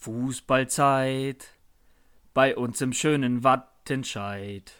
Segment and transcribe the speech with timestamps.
[0.00, 1.46] Fußballzeit
[2.32, 4.72] bei uns im schönen Wattenscheid.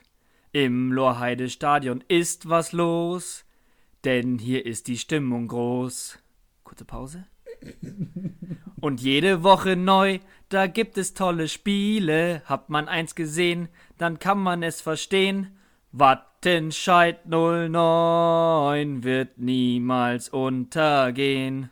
[0.51, 3.45] Im Lorheide-Stadion ist was los,
[4.05, 6.19] denn hier ist die Stimmung groß.
[6.65, 7.27] Kurze Pause.
[8.81, 12.41] Und jede Woche neu, da gibt es tolle Spiele.
[12.47, 13.69] Habt man eins gesehen,
[13.99, 15.59] dann kann man es verstehen.
[15.93, 21.69] Wattenscheid 09 wird niemals untergehen.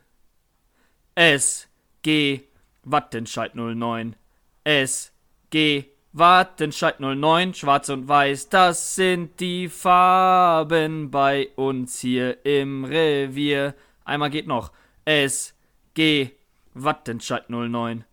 [1.15, 2.48] SG
[2.83, 4.15] Wattenscheid 09.
[4.63, 13.75] SG Wattenscheid 09, schwarz und weiß, das sind die Farben bei uns hier im Revier.
[14.05, 14.71] Einmal geht noch.
[15.05, 16.31] SG
[16.73, 18.05] Wattenscheid 09.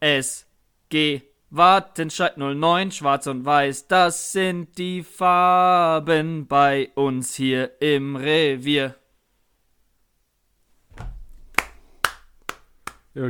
[0.00, 8.94] SG Wattenscheid 09, schwarz und weiß, das sind die Farben bei uns hier im Revier.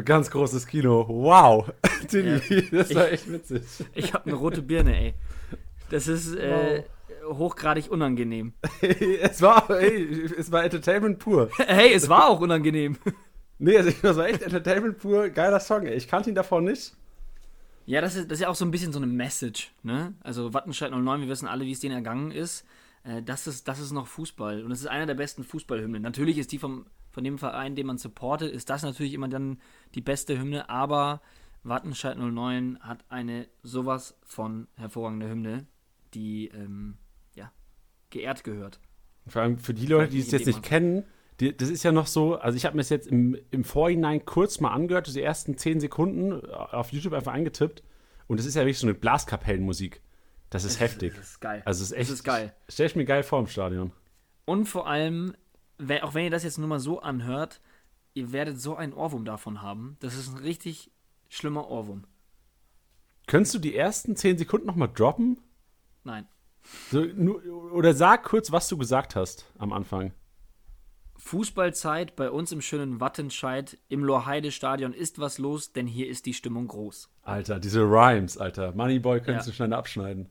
[0.04, 1.06] Ganz großes Kino.
[1.09, 1.70] Wow.
[2.09, 2.40] Tilly,
[2.70, 2.78] Ja.
[2.82, 3.62] das war Ich- echt witzig.
[3.95, 5.14] Ich hab eine rote Birne, ey.
[5.90, 6.84] Das ist äh,
[7.26, 8.52] hochgradig unangenehm.
[9.20, 11.51] es war, ey, es war Entertainment pur.
[11.59, 12.96] Hey, es war auch unangenehm.
[13.59, 15.29] Nee, also, das war echt Entertainment pur.
[15.29, 15.95] Geiler Song, ey.
[15.95, 16.95] Ich kannte ihn davor nicht.
[17.85, 20.14] Ja, das ist, das ist ja auch so ein bisschen so eine Message, ne?
[20.20, 22.64] Also Wattenscheid 09, wir wissen alle, wie es denen ergangen ist.
[23.04, 23.66] Äh, das ist.
[23.68, 24.62] Das ist noch Fußball.
[24.64, 26.01] Und es ist einer der besten Fußballhymnen.
[26.01, 29.60] Natürlich ist die vom, von dem Verein, den man supportet, ist das natürlich immer dann
[29.95, 31.21] die beste Hymne, aber
[31.63, 35.66] Wattenscheid 09 hat eine sowas von hervorragende Hymne,
[36.15, 36.96] die ähm,
[37.37, 37.52] ja,
[38.10, 38.80] geehrt gehört.
[39.29, 41.04] Vor allem für die Leute, die es jetzt nicht kennen,
[41.38, 44.24] die, das ist ja noch so, also ich habe mir das jetzt im, im Vorhinein
[44.24, 47.82] kurz mal angehört, die ersten 10 Sekunden auf YouTube einfach eingetippt
[48.26, 50.01] und das ist ja wirklich so eine Blaskapellenmusik.
[50.51, 51.15] Das ist heftig.
[51.16, 51.63] Das ist geil.
[51.65, 52.54] Also es ist echt, Das ist geil.
[52.69, 53.93] Stell ich mir geil vor im Stadion.
[54.45, 55.35] Und vor allem,
[56.02, 57.61] auch wenn ihr das jetzt nur mal so anhört,
[58.15, 59.97] ihr werdet so einen Ohrwurm davon haben.
[60.01, 60.91] Das ist ein richtig
[61.29, 62.05] schlimmer Ohrwurm.
[63.27, 65.38] Könntest du die ersten 10 Sekunden nochmal droppen?
[66.05, 66.27] Nein.
[66.91, 70.12] So, nur, oder sag kurz, was du gesagt hast am Anfang.
[71.16, 76.34] Fußballzeit bei uns im schönen Wattenscheid im Lorheide-Stadion ist was los, denn hier ist die
[76.34, 77.09] Stimmung groß.
[77.22, 78.72] Alter, diese Rhymes, Alter.
[78.72, 79.50] Moneyboy könntest Ja.
[79.53, 80.28] du schnell abschneiden.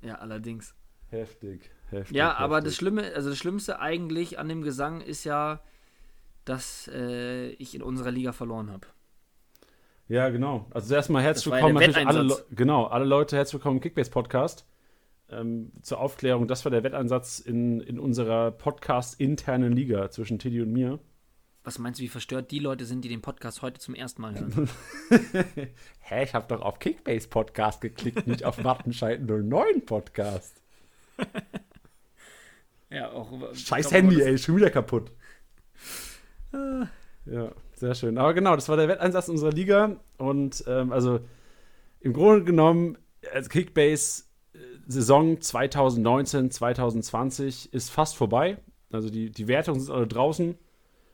[0.00, 0.74] Ja, allerdings.
[1.08, 2.16] Heftig, heftig.
[2.16, 2.44] Ja, heftig.
[2.44, 5.60] aber das Schlimme, also das Schlimmste eigentlich an dem Gesang ist ja,
[6.44, 8.86] dass äh, ich in unserer Liga verloren habe.
[10.08, 10.66] Ja, genau.
[10.70, 14.66] Also erstmal herzlich willkommen natürlich alle, Le genau, alle Leute herzlich willkommen im Kickbase Podcast.
[15.30, 20.72] Ähm, zur Aufklärung, das war der Wetteinsatz in, in unserer Podcast-internen Liga zwischen Tiddy und
[20.72, 20.98] mir.
[21.64, 24.34] Was meinst du, wie verstört die Leute sind, die den Podcast heute zum ersten Mal
[24.38, 24.70] hören?
[26.00, 30.62] Hä, ich habe doch auf Kickbase Podcast geklickt, nicht auf Wattenscheid 09 Podcast.
[32.90, 33.54] ja, auch.
[33.54, 35.10] Scheiß Handy, ey, schon wieder kaputt.
[36.52, 38.18] Ja, sehr schön.
[38.18, 39.96] Aber genau, das war der Wetteinsatz unserer Liga.
[40.16, 41.20] Und ähm, also
[42.00, 42.98] im Grunde genommen,
[43.32, 48.58] als Kickbase äh, Saison 2019, 2020 ist fast vorbei.
[48.90, 50.56] Also die, die Wertungen sind alle draußen.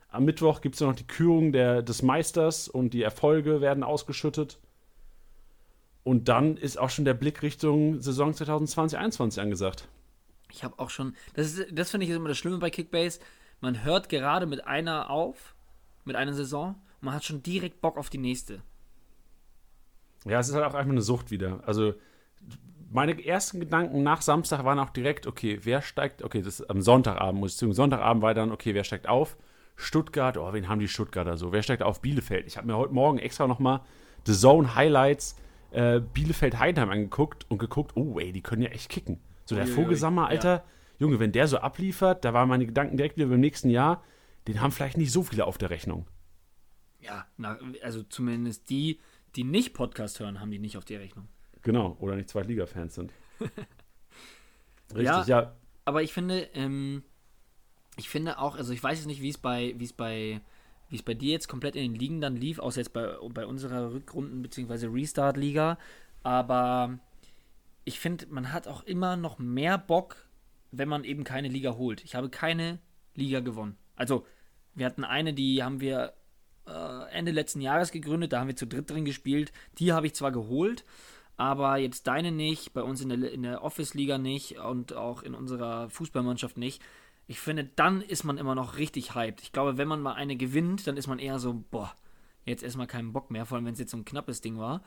[0.09, 4.61] Am Mittwoch gibt es noch die Kürung der, des Meisters und die Erfolge werden ausgeschüttet.
[6.05, 9.89] Und dann ist auch schon der Blick Richtung Saison 2020-21 angesagt.
[10.55, 11.15] Ich habe auch schon.
[11.35, 13.19] Das, das finde ich immer das Schlimme bei Kickbase.
[13.61, 15.55] Man hört gerade mit einer auf,
[16.05, 18.63] mit einer Saison, und man hat schon direkt Bock auf die nächste.
[20.25, 21.61] Ja, es ist halt auch einfach eine Sucht wieder.
[21.67, 21.95] Also
[22.91, 26.81] meine ersten Gedanken nach Samstag waren auch direkt, okay, wer steigt, okay, das ist am
[26.81, 29.37] Sonntagabend, muss ich sagen, Sonntagabend dann, okay, wer steigt auf?
[29.77, 31.51] Stuttgart, oh, wen haben die Stuttgarter so?
[31.51, 32.01] Wer steigt auf?
[32.01, 32.47] Bielefeld.
[32.47, 33.81] Ich habe mir heute Morgen extra nochmal
[34.25, 35.37] The Zone Highlights
[35.73, 39.19] äh, Bielefeld-Heidenheim angeguckt und geguckt, oh, ey, die können ja echt kicken.
[39.45, 40.29] So der Vogelsammer, ja.
[40.29, 40.65] Alter,
[40.99, 44.03] Junge, wenn der so abliefert, da waren meine Gedanken direkt wieder beim nächsten Jahr,
[44.49, 46.07] den haben vielleicht nicht so viele auf der Rechnung.
[47.01, 49.01] Ja, na, also zumindest die,
[49.37, 51.29] die nicht Podcast hören, haben die nicht auf die Rechnung.
[51.63, 53.13] Genau, oder nicht Zweitliga-Fans sind.
[54.95, 55.25] Richtig, Ja.
[55.27, 55.53] ja.
[55.87, 57.03] Aber ich finde, ähm,
[57.97, 60.41] ich finde auch, also ich weiß jetzt nicht, wie es bei, wie es bei,
[60.89, 63.47] wie es bei dir jetzt komplett in den Ligen dann lief, außer jetzt bei, bei
[63.47, 64.87] unserer Rückrunden- bzw.
[64.87, 65.79] Restart-Liga,
[66.23, 66.99] aber
[67.85, 70.17] ich finde, man hat auch immer noch mehr Bock,
[70.71, 72.03] wenn man eben keine Liga holt.
[72.05, 72.79] Ich habe keine
[73.15, 73.77] Liga gewonnen.
[73.97, 74.27] Also,
[74.75, 76.15] wir hatten eine, die haben wir
[76.67, 79.53] äh, Ende letzten Jahres gegründet, da haben wir zu dritt drin gespielt.
[79.79, 80.85] Die habe ich zwar geholt,
[81.37, 85.35] aber jetzt deine nicht, bei uns in der, in der Office-Liga nicht und auch in
[85.35, 86.83] unserer Fußballmannschaft nicht.
[87.27, 89.41] Ich finde, dann ist man immer noch richtig hyped.
[89.43, 91.95] Ich glaube, wenn man mal eine gewinnt, dann ist man eher so, boah,
[92.45, 94.83] jetzt erstmal keinen Bock mehr, vor allem wenn es jetzt so ein knappes Ding war.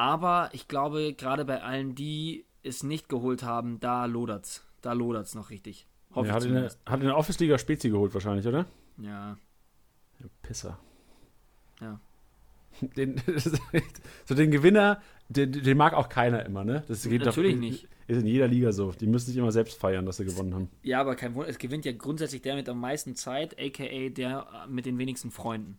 [0.00, 4.64] Aber ich glaube, gerade bei allen, die es nicht geholt haben, da lodert's.
[4.80, 5.86] Da lodert's noch richtig.
[6.14, 8.64] Hoffe ich hat in, der, hat in der Office-Liga Spezi geholt wahrscheinlich, oder?
[8.96, 9.36] Ja,
[10.18, 10.78] Ja, Pisser.
[11.82, 12.00] ja.
[12.80, 13.20] den,
[14.24, 16.82] so den Gewinner, den, den, mag auch keiner immer, ne?
[16.88, 17.88] Das geht Natürlich doch, nicht.
[18.06, 18.92] Ist in jeder Liga so.
[18.92, 20.70] Die müssen sich immer selbst feiern, dass sie gewonnen haben.
[20.82, 24.66] Ja, aber kein Wunder, es gewinnt ja grundsätzlich der mit am meisten Zeit, aka der
[24.66, 25.76] mit den wenigsten Freunden.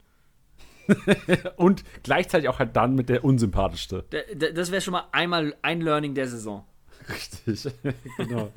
[1.55, 4.05] Und gleichzeitig auch halt dann mit der unsympathischste.
[4.53, 6.65] das wäre schon mal einmal ein Learning der Saison.
[7.09, 7.73] Richtig,
[8.17, 8.51] genau.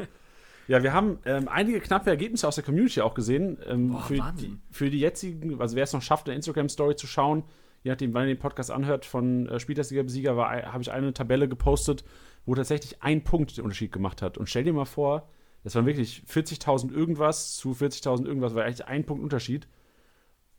[0.66, 3.58] Ja, wir haben ähm, einige knappe Ergebnisse aus der Community auch gesehen.
[3.66, 7.06] Ähm, Boah, für, die, für, die, jetzigen, also wer es noch schafft, eine Instagram-Story zu
[7.06, 7.44] schauen,
[7.82, 12.04] je nachdem, wann ihr den Podcast anhört, von äh, Spieltagsliga-Besieger, habe ich eine Tabelle gepostet,
[12.46, 14.38] wo tatsächlich ein Punkt den Unterschied gemacht hat.
[14.38, 15.28] Und stell dir mal vor,
[15.64, 19.66] das waren wirklich 40.000 irgendwas zu 40.000 irgendwas, war echt ein Punkt Unterschied.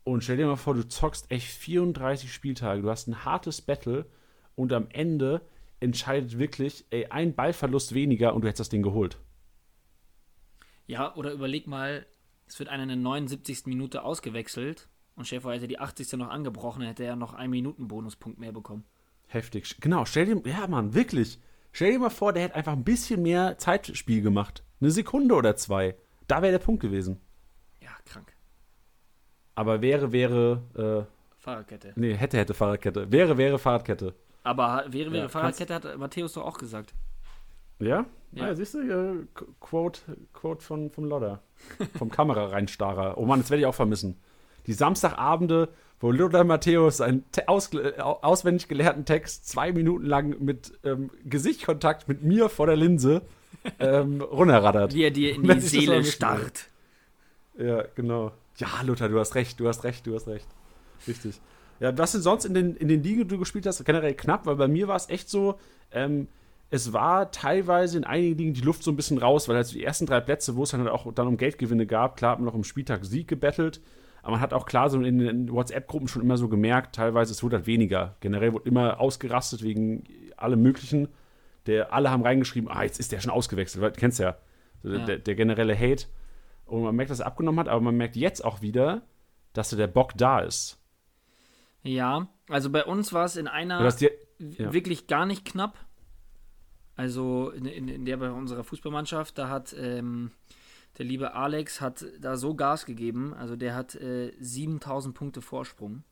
[0.05, 4.05] Und stell dir mal vor, du zockst echt 34 Spieltage, du hast ein hartes Battle
[4.53, 5.41] und am Ende
[5.79, 9.17] entscheidet wirklich, ey, ein Ballverlust weniger und du hättest das Ding geholt.
[10.85, 12.05] Ja, oder überleg mal,
[12.45, 13.65] es wird einer in der 79.
[13.65, 16.13] Minute ausgewechselt und Schäfer hätte die 80.
[16.13, 18.85] noch angebrochen, hätte er noch einen Minuten Bonuspunkt mehr bekommen.
[19.25, 19.77] Heftig.
[19.81, 21.39] Genau, stell dir, ja Mann, wirklich.
[21.71, 24.63] Stell dir mal vor, der hätte einfach ein bisschen mehr Zeitspiel gemacht.
[24.79, 25.95] Eine Sekunde oder zwei.
[26.27, 27.19] Da wäre der Punkt gewesen.
[27.81, 28.34] Ja, krank.
[29.55, 31.07] Aber wäre, wäre.
[31.07, 31.93] Äh, Fahrradkette.
[31.95, 33.11] Nee, hätte, hätte Fahrradkette.
[33.11, 34.13] Wäre, wäre Fahrradkette.
[34.43, 36.93] Aber wäre, wäre ja, Fahrradkette hat Matthäus doch auch gesagt.
[37.79, 38.05] Ja?
[38.31, 39.25] Ja, ja siehst du, äh,
[39.59, 40.01] Quote,
[40.33, 41.41] Quote von, von Lodder.
[41.97, 43.17] Vom Kamerareinstarrer.
[43.17, 44.17] Oh Mann, das werde ich auch vermissen.
[44.67, 45.69] Die Samstagabende,
[45.99, 47.69] wo Lodder Matthäus einen aus,
[47.99, 53.21] auswendig gelehrten Text zwei Minuten lang mit ähm, Gesichtkontakt mit mir vor der Linse
[53.79, 54.93] ähm, runterraddert.
[54.93, 56.69] Wie er dir in die Seele starrt.
[57.57, 58.31] Ja, genau.
[58.57, 60.47] Ja, Luther, du hast recht, du hast recht, du hast recht.
[61.07, 61.41] Richtig.
[61.79, 64.45] Ja, was denn sonst in den, in den Ligen, die du gespielt hast, generell knapp,
[64.45, 65.59] weil bei mir war es echt so,
[65.91, 66.27] ähm,
[66.69, 69.83] es war teilweise in einigen Dingen die Luft so ein bisschen raus, weil halt die
[69.83, 72.45] ersten drei Plätze, wo es dann halt auch dann um Geldgewinne gab, klar hat man
[72.45, 73.81] noch im Spieltag Sieg gebettelt,
[74.21, 77.43] aber man hat auch klar so in den WhatsApp-Gruppen schon immer so gemerkt, teilweise es
[77.43, 78.15] wurde halt weniger.
[78.21, 80.03] Generell wurde immer ausgerastet wegen
[80.35, 81.09] allem Möglichen.
[81.67, 84.35] Der, alle haben reingeschrieben, ah, jetzt ist der schon ausgewechselt, weil du kennst ja,
[84.83, 85.05] ja.
[85.05, 86.05] Der, der, generelle Hate.
[86.65, 89.03] Und man merkt, dass er abgenommen hat, aber man merkt jetzt auch wieder,
[89.53, 90.79] dass der Bock da ist.
[91.83, 94.09] Ja, also bei uns war es in einer die,
[94.39, 94.73] ja.
[94.73, 95.77] wirklich gar nicht knapp.
[96.95, 100.31] Also in, in, in der bei unserer Fußballmannschaft, da hat ähm,
[100.97, 103.33] der liebe Alex hat da so Gas gegeben.
[103.33, 106.03] Also der hat äh, 7000 Punkte Vorsprung.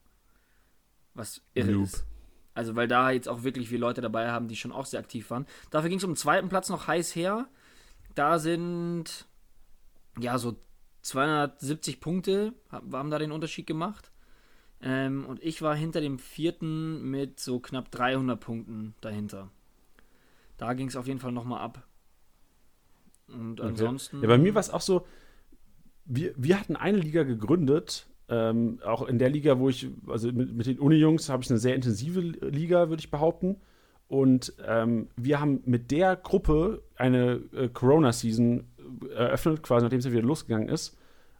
[1.13, 1.85] Was irre Noob.
[1.85, 2.05] ist.
[2.53, 5.29] Also weil da jetzt auch wirklich viele Leute dabei haben, die schon auch sehr aktiv
[5.31, 5.47] waren.
[5.71, 7.47] Dafür ging es um den zweiten Platz noch heiß her.
[8.13, 9.27] Da sind
[10.19, 10.55] ja so
[11.01, 14.11] 270 Punkte, haben da den Unterschied gemacht.
[14.81, 19.49] Ähm, und ich war hinter dem vierten mit so knapp 300 Punkten dahinter.
[20.57, 21.87] Da ging es auf jeden Fall nochmal ab.
[23.27, 23.69] Und okay.
[23.69, 24.21] ansonsten.
[24.21, 25.05] Ja, bei mir war es auch so,
[26.05, 30.53] wir, wir hatten eine Liga gegründet, ähm, auch in der Liga, wo ich, also mit,
[30.53, 33.57] mit den Uni-Jungs habe ich eine sehr intensive Liga, würde ich behaupten.
[34.07, 38.65] Und ähm, wir haben mit der Gruppe eine äh, Corona-Season
[39.15, 40.97] eröffnet, quasi nachdem es wieder losgegangen ist.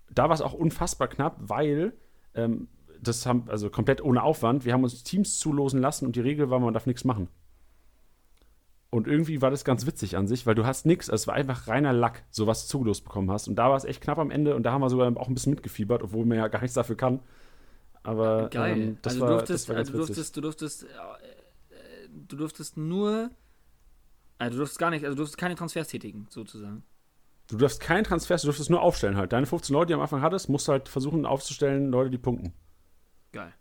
[0.10, 1.94] Da war es auch unfassbar knapp, weil
[2.36, 2.68] ähm,
[3.02, 6.50] das haben, also komplett ohne Aufwand, wir haben uns Teams zulosen lassen und die Regel
[6.50, 7.28] war, man darf nichts machen.
[8.90, 11.68] Und irgendwie war das ganz witzig an sich, weil du hast nichts, es war einfach
[11.68, 13.48] reiner Lack, so was du zugelost bekommen hast.
[13.48, 15.34] Und da war es echt knapp am Ende und da haben wir sogar auch ein
[15.34, 17.20] bisschen mitgefiebert, obwohl man ja gar nichts dafür kann.
[18.04, 18.78] Aber Geil.
[18.78, 20.88] Ähm, das, also war, durftest, das war ganz also du durftest, du durftest, äh,
[22.12, 23.32] du durftest nur,
[24.38, 26.84] also du durftest gar nicht, also du durftest keine Transfers tätigen, sozusagen.
[27.50, 29.34] Du darfst keinen Transfer, du durftest nur aufstellen halt.
[29.34, 32.54] Deine 15 Leute, die am Anfang hattest, musst du halt versuchen aufzustellen, Leute, die punkten.
[33.32, 33.54] Geil.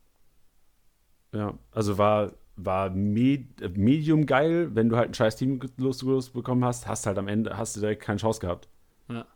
[1.33, 4.75] Ja, also war war med medium geil.
[4.75, 7.81] Wenn du halt ein scheiß Team losgelöst bekommen hast, hast halt am Ende hast du
[7.81, 8.69] direkt keine Chance gehabt.
[9.09, 9.27] Ja.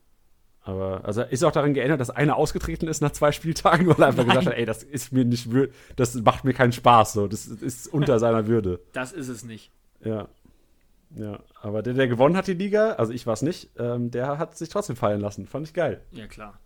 [0.62, 4.09] Aber also ist auch daran geändert, dass einer ausgetreten ist nach zwei Spieltagen, weil er
[4.09, 4.37] einfach Nein.
[4.37, 5.49] gesagt hat, ey, das ist mir nicht
[5.97, 8.81] das macht mir keinen Spaß so, das ist unter seiner Würde.
[8.93, 9.71] Das ist es nicht.
[10.05, 10.29] Ja.
[11.15, 14.39] Ja, aber der, der gewonnen hat die Liga, also ich war es nicht, ähm, der
[14.39, 15.47] hat sich trotzdem fallen lassen.
[15.47, 16.03] Fand ich geil.
[16.13, 16.59] Ja, klar.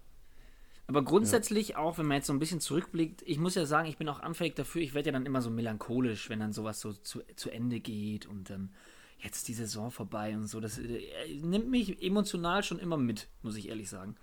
[0.87, 1.77] Aber grundsätzlich ja.
[1.77, 4.21] auch, wenn man jetzt so ein bisschen zurückblickt, ich muss ja sagen, ich bin auch
[4.21, 7.51] anfällig dafür, ich werde ja dann immer so melancholisch, wenn dann sowas so zu, zu
[7.51, 8.73] Ende geht und dann
[9.19, 10.59] jetzt die Saison vorbei und so.
[10.59, 11.01] Das äh,
[11.43, 14.17] nimmt mich emotional schon immer mit, muss ich ehrlich sagen.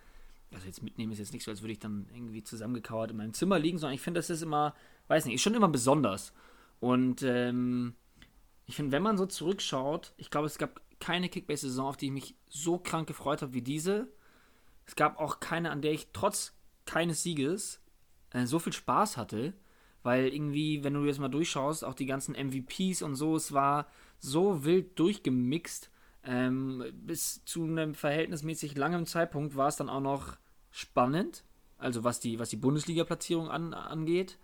[0.54, 3.34] Also jetzt mitnehmen ist jetzt nicht so, als würde ich dann irgendwie zusammengekauert in meinem
[3.34, 4.76] Zimmer liegen, sondern ich finde, das ist immer,
[5.08, 6.34] weiß nicht, ist schon immer besonders.
[6.80, 7.96] Und ähm,
[8.68, 12.12] ich finde, wenn man so zurückschaut, ich glaube, es gab keine Kickbase-Saison, auf die ich
[12.12, 14.08] mich so krank gefreut habe wie diese.
[14.86, 16.54] Es gab auch keine, an der ich trotz
[16.86, 17.82] keines Sieges
[18.32, 19.54] äh, so viel Spaß hatte,
[20.04, 23.88] weil irgendwie, wenn du jetzt mal durchschaust, auch die ganzen MVPs und so, es war
[24.20, 25.90] so wild durchgemixt.
[26.24, 30.38] Ähm, bis zu einem verhältnismäßig langen Zeitpunkt war es dann auch noch
[30.72, 31.46] spannend,
[31.78, 34.38] also was die, was die Bundesliga-Platzierung an, angeht.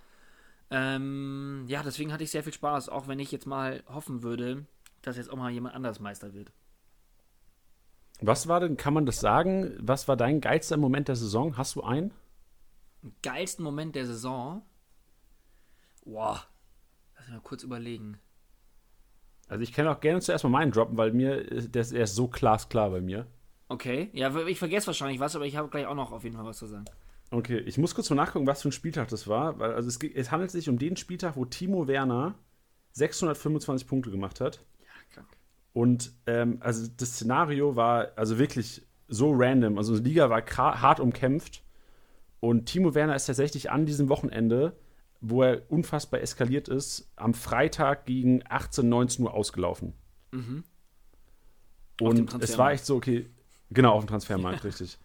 [0.69, 4.65] Ähm, ja, deswegen hatte ich sehr viel Spaß, auch wenn ich jetzt mal hoffen würde,
[5.01, 6.51] dass jetzt auch mal jemand anders Meister wird.
[8.21, 9.75] Was war denn, kann man das sagen?
[9.79, 11.57] Was war dein geilster Moment der Saison?
[11.57, 12.11] Hast du einen?
[13.21, 14.61] Geilsten Moment der Saison?
[16.05, 16.45] Boah,
[17.15, 18.19] lass mich mal kurz überlegen.
[19.47, 22.15] Also ich kann auch gerne zuerst mal meinen droppen, weil mir, der ist, der ist
[22.15, 23.27] so glasklar bei mir.
[23.67, 26.45] Okay, ja, ich vergesse wahrscheinlich was, aber ich habe gleich auch noch auf jeden Fall
[26.45, 26.85] was zu sagen.
[27.33, 29.57] Okay, ich muss kurz mal nachgucken, was für ein Spieltag das war.
[29.57, 32.35] Weil, also es, es handelt sich um den Spieltag, wo Timo Werner
[32.91, 34.63] 625 Punkte gemacht hat.
[34.81, 35.27] Ja, krank.
[35.73, 39.79] Und ähm, also das Szenario war also wirklich so random.
[39.79, 41.63] Also die Liga war hart umkämpft.
[42.39, 44.77] Und Timo Werner ist tatsächlich an diesem Wochenende,
[45.19, 49.93] wo er unfassbar eskaliert ist, am Freitag gegen 18, 19 Uhr ausgelaufen.
[50.31, 50.63] Mhm.
[51.99, 53.27] Und es war echt so, okay,
[53.71, 54.99] genau, auf dem Transfermarkt, richtig.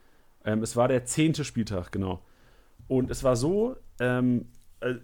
[0.48, 2.22] Ähm, es war der zehnte Spieltag, genau.
[2.86, 4.46] Und es war so, ähm,
[4.80, 4.94] äh,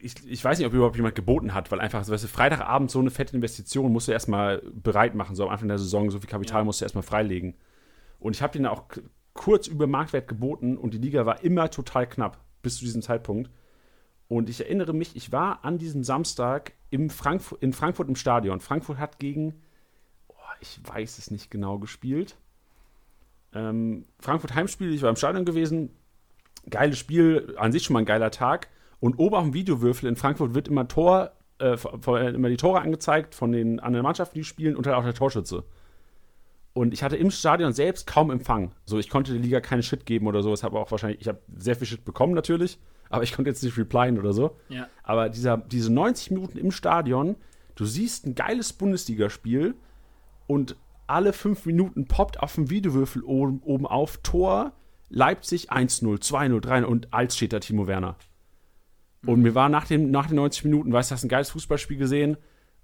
[0.00, 2.98] ich, ich, weiß nicht, ob überhaupt jemand geboten hat, weil einfach, weißt du, Freitagabend so
[2.98, 6.28] eine fette Investition musst du erstmal bereit machen, so am Anfang der Saison, so viel
[6.28, 6.64] Kapital ja.
[6.64, 7.54] musst du erstmal freilegen.
[8.18, 8.84] Und ich habe den auch
[9.32, 13.48] kurz über Marktwert geboten und die Liga war immer total knapp bis zu diesem Zeitpunkt.
[14.26, 18.58] Und ich erinnere mich, ich war an diesem Samstag im Frankf in Frankfurt im Stadion.
[18.58, 19.54] Frankfurt hat gegen,
[20.26, 22.36] oh, ich weiß es nicht genau, gespielt.
[23.54, 25.90] Ähm, Frankfurt Heimspiel, ich war im Stadion gewesen.
[26.68, 28.68] Geiles Spiel, an sich schon mal ein geiler Tag.
[29.00, 31.76] Und oben auf dem Videowürfel in Frankfurt wird immer Tor, äh,
[32.34, 35.64] immer die Tore angezeigt von den anderen Mannschaften, die spielen und halt auch der Torschütze.
[36.72, 38.72] Und ich hatte im Stadion selbst kaum Empfang.
[38.84, 40.52] So, ich konnte der Liga keine Shit geben oder so.
[40.54, 42.78] Ich habe auch wahrscheinlich, ich habe sehr viel Shit bekommen natürlich,
[43.08, 44.56] aber ich konnte jetzt nicht replyen oder so.
[44.68, 44.86] Ja.
[45.02, 47.36] Aber dieser, diese 90 Minuten im Stadion,
[47.74, 49.74] du siehst ein geiles Bundesligaspiel
[50.46, 50.76] und
[51.10, 54.72] alle fünf Minuten poppt auf dem Videowürfel oben, oben auf Tor
[55.08, 58.16] Leipzig 1-0, 2-0, 3-0 und als steht da Timo Werner.
[59.26, 61.98] Und mir war nach, dem, nach den 90 Minuten, weißt du, hast ein geiles Fußballspiel
[61.98, 62.36] gesehen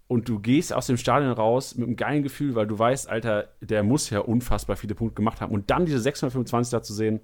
[0.08, 3.48] und du gehst aus dem Stadion raus mit einem geilen Gefühl, weil du weißt, Alter,
[3.60, 5.54] der muss ja unfassbar viele Punkte gemacht haben.
[5.54, 7.20] Und dann diese 625 da zu sehen,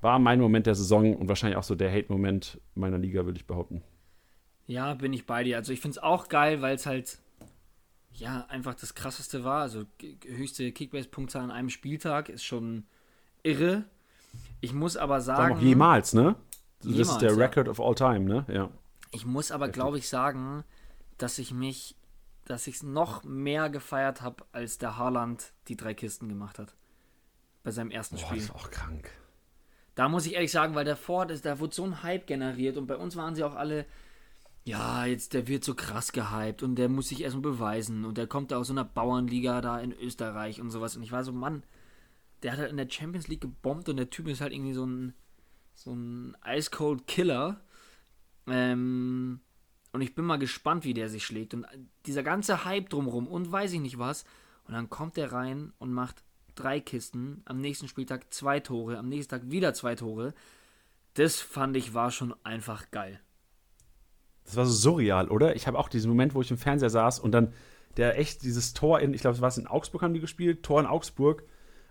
[0.00, 3.46] war mein Moment der Saison und wahrscheinlich auch so der Hate-Moment meiner Liga, würde ich
[3.46, 3.82] behaupten.
[4.66, 5.58] Ja, bin ich bei dir.
[5.58, 7.18] Also ich finde es auch geil, weil es halt
[8.14, 9.62] ja einfach das krasseste war.
[9.62, 9.84] Also
[10.24, 12.86] höchste Kickbase-Punktzahl an einem Spieltag ist schon
[13.42, 13.84] irre.
[14.60, 15.54] Ich muss aber sagen.
[15.54, 16.36] Noch jemals, ne?
[16.78, 18.44] Das jemals, ist der Record of all time, ne?
[18.48, 18.70] Ja.
[19.10, 20.64] Ich muss aber, glaube ich, sagen,
[21.18, 21.96] dass ich mich,
[22.46, 26.74] dass ich es noch mehr gefeiert habe, als der Haaland die drei Kisten gemacht hat.
[27.62, 28.38] Bei seinem ersten Boah, Spiel.
[28.38, 29.10] Das ist auch krank.
[29.94, 32.86] Da muss ich ehrlich sagen, weil davor, das, da wurde so ein Hype generiert und
[32.86, 33.84] bei uns waren sie auch alle,
[34.64, 38.26] ja, jetzt der wird so krass gehypt und der muss sich erstmal beweisen und der
[38.26, 40.96] kommt da aus so einer Bauernliga da in Österreich und sowas.
[40.96, 41.64] Und ich war so, Mann,
[42.42, 44.86] der hat halt in der Champions League gebombt und der Typ ist halt irgendwie so
[44.86, 45.14] ein,
[45.74, 47.60] so ein Ice Cold Killer.
[48.46, 49.40] Ähm,
[49.92, 51.54] und ich bin mal gespannt, wie der sich schlägt.
[51.54, 51.66] Und
[52.06, 54.24] dieser ganze Hype drumrum und weiß ich nicht was.
[54.64, 56.22] Und dann kommt der rein und macht
[56.54, 60.34] drei Kisten, am nächsten Spieltag zwei Tore, am nächsten Tag wieder zwei Tore.
[61.14, 63.20] Das fand ich war schon einfach geil.
[64.44, 65.56] Das war so surreal, oder?
[65.56, 67.52] Ich habe auch diesen Moment, wo ich im Fernseher saß und dann
[67.96, 70.80] der echt dieses Tor in, ich glaube, es war in Augsburg haben die gespielt, Tor
[70.80, 71.44] in Augsburg.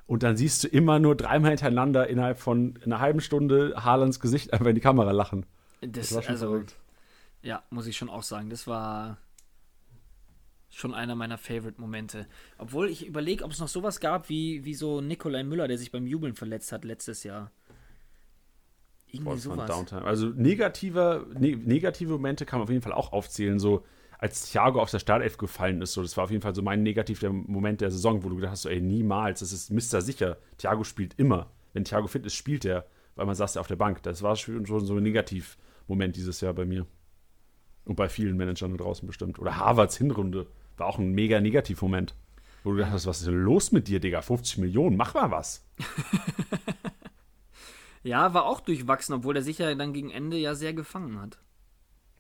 [0.08, 4.52] Und dann siehst du immer nur dreimal hintereinander innerhalb von einer halben Stunde Haalands Gesicht
[4.54, 5.46] einfach in die Kamera lachen.
[5.82, 6.76] Das, das war schon also, verrückt.
[7.44, 8.50] Ja, muss ich schon auch sagen.
[8.50, 9.18] Das war
[10.70, 12.28] schon einer meiner Favorite-Momente.
[12.58, 15.92] Obwohl ich überlege, ob es noch sowas gab wie, wie so Nikolai Müller, der sich
[15.92, 17.52] beim Jubeln verletzt hat letztes Jahr.
[19.12, 19.70] Irgendwie sowas.
[19.70, 20.04] Downtime.
[20.04, 23.60] Also negative, ne, negative Momente kann man auf jeden Fall auch aufzählen.
[23.60, 23.84] So
[24.18, 26.84] als Thiago auf der Startelf gefallen ist, so das war auf jeden Fall so mein
[26.84, 30.38] negativer Moment der Saison, wo du gedacht hast, so, ey, niemals, das ist Mister sicher.
[30.58, 31.50] Thiago spielt immer.
[31.74, 34.04] Wenn Thiago fit ist, spielt er, weil man saß ja auf der Bank.
[34.04, 36.86] Das war schon so ein Negativ-Moment dieses Jahr bei mir.
[37.86, 39.40] Und bei vielen Managern da draußen bestimmt.
[39.40, 40.46] Oder Harvards Hinrunde
[40.78, 42.14] war auch ein mega Negativ-Moment.
[42.64, 44.22] Wo du gedacht hast, was ist denn los mit dir, Digga?
[44.22, 45.66] 50 Millionen, mach mal was.
[48.04, 51.40] Ja, war auch durchwachsen, obwohl er sich ja dann gegen Ende ja sehr gefangen hat.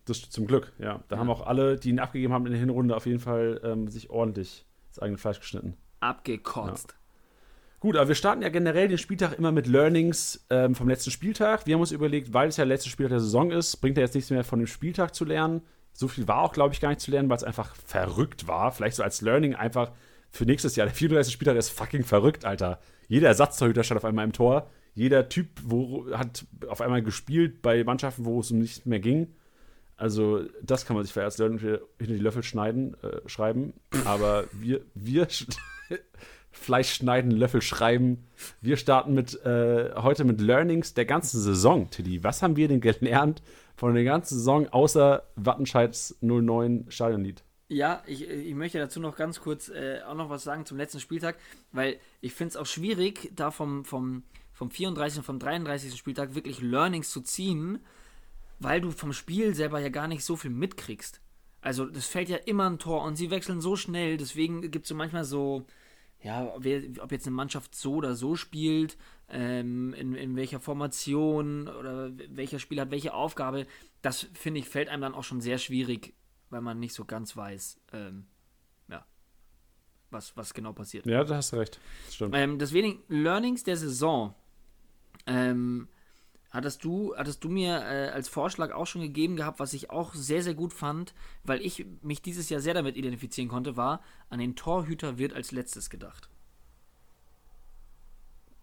[0.05, 1.03] Das zum Glück, ja.
[1.07, 1.19] Da ja.
[1.19, 4.09] haben auch alle, die ihn abgegeben haben in der Hinrunde, auf jeden Fall ähm, sich
[4.09, 5.77] ordentlich das eigene Fleisch geschnitten.
[5.99, 6.91] Abgekotzt.
[6.91, 6.97] Ja.
[7.79, 11.65] Gut, aber wir starten ja generell den Spieltag immer mit Learnings ähm, vom letzten Spieltag.
[11.65, 14.03] Wir haben uns überlegt, weil es ja der letzte Spieltag der Saison ist, bringt er
[14.03, 15.61] jetzt nichts mehr von dem Spieltag zu lernen.
[15.93, 18.71] So viel war auch, glaube ich, gar nicht zu lernen, weil es einfach verrückt war.
[18.71, 19.91] Vielleicht so als Learning einfach
[20.29, 20.85] für nächstes Jahr.
[20.85, 21.33] Der 34.
[21.33, 22.79] Spieltag ist fucking verrückt, Alter.
[23.07, 27.83] Jeder Ersatztorhüter stand auf einmal im Tor jeder Typ wo, hat auf einmal gespielt bei
[27.83, 29.33] Mannschaften, wo es um nichts mehr ging.
[29.97, 33.73] Also, das kann man sich vielleicht als hinter die Löffel schneiden, äh, schreiben.
[34.05, 35.27] Aber wir, wir
[36.51, 38.25] Fleisch schneiden, Löffel schreiben.
[38.59, 42.23] Wir starten mit äh, heute mit Learnings der ganzen Saison, Tilly.
[42.23, 43.41] Was haben wir denn gelernt
[43.75, 47.43] von der ganzen Saison außer Wattenscheids 09 Stadionlied?
[47.71, 50.99] Ja, ich, ich möchte dazu noch ganz kurz äh, auch noch was sagen zum letzten
[50.99, 51.37] Spieltag,
[51.71, 55.19] weil ich finde es auch schwierig, da vom, vom, vom 34.
[55.19, 55.97] und vom 33.
[55.97, 57.79] Spieltag wirklich Learnings zu ziehen,
[58.59, 61.21] weil du vom Spiel selber ja gar nicht so viel mitkriegst.
[61.61, 64.89] Also das fällt ja immer ein Tor und sie wechseln so schnell, deswegen gibt es
[64.89, 65.65] so manchmal so,
[66.21, 68.97] ja, wer, ob jetzt eine Mannschaft so oder so spielt,
[69.29, 73.65] ähm, in, in welcher Formation oder welcher Spieler hat welche Aufgabe,
[74.01, 76.13] das finde ich fällt einem dann auch schon sehr schwierig
[76.51, 78.27] weil man nicht so ganz weiß, ähm,
[78.89, 79.05] ja,
[80.11, 81.05] was, was genau passiert.
[81.05, 81.79] Ja, da hast du recht.
[82.05, 82.35] Das stimmt.
[82.35, 84.35] Ähm, deswegen Learnings der Saison.
[85.25, 85.87] Ähm,
[86.51, 90.13] hattest du, hattest du mir äh, als Vorschlag auch schon gegeben gehabt, was ich auch
[90.13, 94.39] sehr, sehr gut fand, weil ich mich dieses Jahr sehr damit identifizieren konnte, war, an
[94.39, 96.29] den Torhüter wird als letztes gedacht.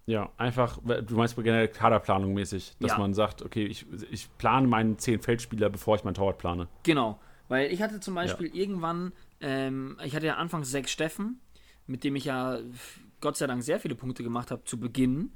[0.07, 2.99] Ja, einfach, du meinst generell Kaderplanung mäßig, dass ja.
[2.99, 6.67] man sagt, okay, ich, ich plane meinen zehn Feldspieler, bevor ich meinen Torwart plane.
[6.83, 7.21] Genau.
[7.49, 8.55] Weil ich hatte zum Beispiel ja.
[8.55, 11.41] irgendwann, ähm, ich hatte ja anfangs sechs Steffen,
[11.87, 12.59] mit dem ich ja
[13.21, 15.33] Gott sei Dank sehr viele Punkte gemacht habe zu Beginn.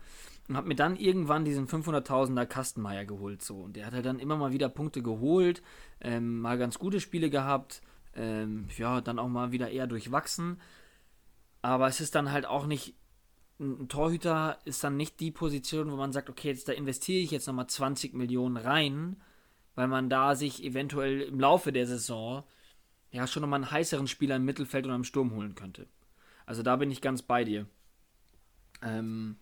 [0.49, 3.42] Und habe mir dann irgendwann diesen 500.000er Kastenmeier geholt.
[3.42, 3.61] So.
[3.61, 5.62] Und der hat halt dann immer mal wieder Punkte geholt,
[6.00, 7.81] ähm, mal ganz gute Spiele gehabt,
[8.14, 10.61] ähm, ja, dann auch mal wieder eher durchwachsen.
[11.62, 12.97] Aber es ist dann halt auch nicht,
[13.61, 17.31] ein Torhüter ist dann nicht die Position, wo man sagt, okay, jetzt da investiere ich
[17.31, 19.16] jetzt nochmal 20 Millionen rein,
[19.75, 22.45] weil man da sich eventuell im Laufe der Saison
[23.11, 25.87] ja schon nochmal einen heißeren Spieler im Mittelfeld oder im Sturm holen könnte.
[26.47, 27.67] Also da bin ich ganz bei dir.
[28.83, 29.37] Ähm,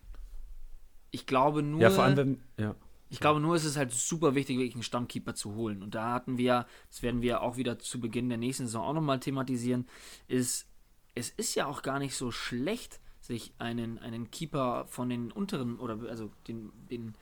[1.10, 1.80] ich glaube nur.
[1.80, 2.42] Ja, vor allem, wenn.
[2.56, 2.74] Ja.
[3.12, 5.82] Ich glaube nur, es ist halt super wichtig, wirklich einen Stammkeeper zu holen.
[5.82, 8.92] Und da hatten wir, das werden wir auch wieder zu Beginn der nächsten Saison auch
[8.92, 9.88] nochmal thematisieren,
[10.28, 10.68] ist,
[11.16, 15.80] es ist ja auch gar nicht so schlecht, sich einen, einen Keeper von den unteren
[15.80, 17.16] oder also den, den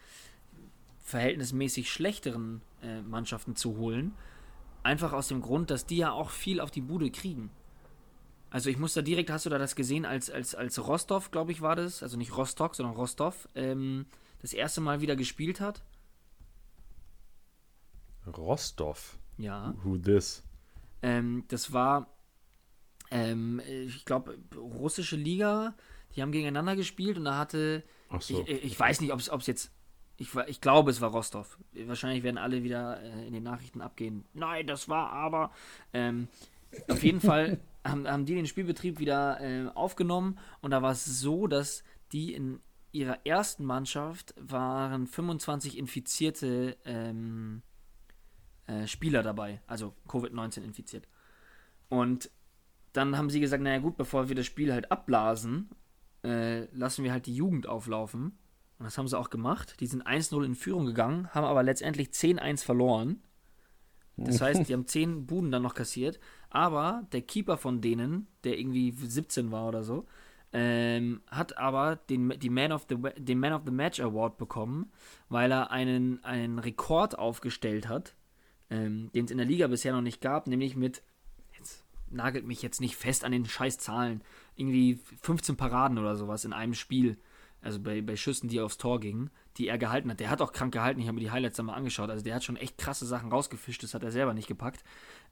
[1.08, 4.12] verhältnismäßig schlechteren äh, Mannschaften zu holen.
[4.82, 7.50] Einfach aus dem Grund, dass die ja auch viel auf die Bude kriegen.
[8.50, 11.52] Also ich muss da direkt, hast du da das gesehen, als, als, als Rostov, glaube
[11.52, 14.04] ich, war das, also nicht Rostock, sondern Rostov, ähm,
[14.42, 15.82] das erste Mal wieder gespielt hat?
[18.26, 19.18] Rostov?
[19.38, 19.74] Ja.
[19.82, 20.42] Who this?
[21.00, 22.14] Ähm, das war,
[23.10, 25.74] ähm, ich glaube, russische Liga,
[26.14, 27.82] die haben gegeneinander gespielt und da hatte,
[28.20, 28.44] so.
[28.46, 29.70] ich, ich weiß nicht, ob es jetzt
[30.18, 31.58] ich, ich glaube, es war Rostov.
[31.86, 34.24] Wahrscheinlich werden alle wieder äh, in den Nachrichten abgehen.
[34.34, 35.52] Nein, das war aber.
[35.92, 36.28] Ähm,
[36.88, 41.04] auf jeden Fall haben, haben die den Spielbetrieb wieder äh, aufgenommen und da war es
[41.04, 47.62] so, dass die in ihrer ersten Mannschaft waren 25 infizierte ähm,
[48.66, 51.06] äh, Spieler dabei, also Covid-19 infiziert.
[51.88, 52.30] Und
[52.92, 55.70] dann haben sie gesagt, naja gut, bevor wir das Spiel halt abblasen,
[56.24, 58.36] äh, lassen wir halt die Jugend auflaufen
[58.78, 59.80] und das haben sie auch gemacht.
[59.80, 63.22] Die sind 1-0 in Führung gegangen, haben aber letztendlich 10-1 verloren.
[64.16, 66.20] Das heißt, die haben 10 Buden dann noch kassiert.
[66.50, 70.06] Aber der Keeper von denen, der irgendwie 17 war oder so,
[70.52, 74.90] ähm, hat aber den, die Man of the, den Man of the Match Award bekommen,
[75.28, 78.14] weil er einen, einen Rekord aufgestellt hat,
[78.70, 81.02] ähm, den es in der Liga bisher noch nicht gab, nämlich mit,
[81.56, 84.22] jetzt nagelt mich jetzt nicht fest an den scheiß Zahlen,
[84.56, 87.18] irgendwie 15 Paraden oder sowas in einem Spiel
[87.60, 90.20] also bei, bei Schüssen, die aufs Tor gingen, die er gehalten hat.
[90.20, 92.10] Der hat auch krank gehalten, ich habe mir die Highlights dann mal angeschaut.
[92.10, 94.84] Also der hat schon echt krasse Sachen rausgefischt, das hat er selber nicht gepackt.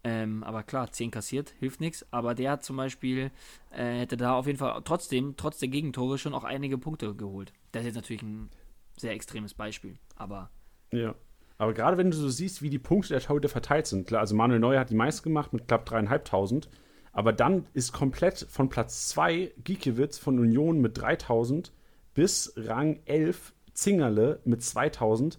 [0.02, 2.04] Ähm, aber klar, 10 kassiert, hilft nichts.
[2.10, 3.30] Aber der hat zum Beispiel,
[3.70, 7.52] äh, hätte da auf jeden Fall trotzdem, trotz der Gegentore, schon auch einige Punkte geholt.
[7.72, 8.50] Das ist jetzt natürlich ein
[8.96, 10.50] sehr extremes Beispiel, aber.
[10.92, 11.14] Ja.
[11.58, 14.34] Aber gerade wenn du so siehst, wie die Punkte der Torhüter verteilt sind, klar, also
[14.34, 16.68] Manuel Neuer hat die meisten gemacht mit knapp dreieinhalbtausend.
[17.12, 21.72] Aber dann ist komplett von Platz 2 Giekewitz von Union mit 3000
[22.16, 25.38] bis Rang 11 Zingerle mit 2000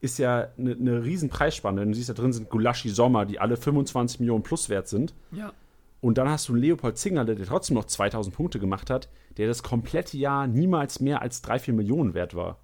[0.00, 1.84] ist ja eine ne riesen Preisspanne.
[1.84, 5.14] Du siehst, da drin sind Gulaschi Sommer, die alle 25 Millionen plus wert sind.
[5.32, 5.52] Ja.
[6.00, 9.64] Und dann hast du Leopold Zingerle, der trotzdem noch 2000 Punkte gemacht hat, der das
[9.64, 12.58] komplette Jahr niemals mehr als 3, 4 Millionen wert war.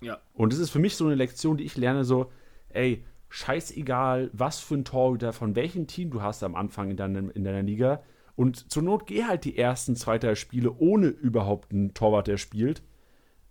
[0.00, 0.18] Ja.
[0.34, 2.32] Und das ist für mich so eine Lektion, die ich lerne, so,
[2.70, 7.34] ey, scheißegal, was für ein Torhüter, von welchem Team du hast am Anfang in deiner,
[7.36, 8.02] in deiner Liga.
[8.36, 12.36] Und zur Not geh halt die ersten zwei, drei Spiele ohne überhaupt einen Torwart, der
[12.36, 12.82] spielt.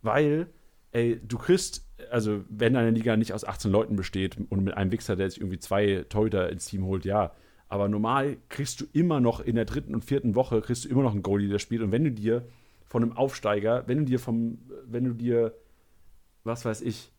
[0.03, 0.47] Weil,
[0.91, 4.91] ey, du kriegst, also wenn deine Liga nicht aus 18 Leuten besteht und mit einem
[4.91, 7.31] Wichser, der sich irgendwie zwei Torhüter ins Team holt, ja.
[7.67, 11.01] Aber normal kriegst du immer noch in der dritten und vierten Woche, kriegst du immer
[11.01, 11.81] noch einen Goalie, der spielt.
[11.81, 12.45] Und wenn du dir
[12.85, 15.55] von einem Aufsteiger, wenn du dir vom, wenn du dir,
[16.43, 17.11] was weiß ich,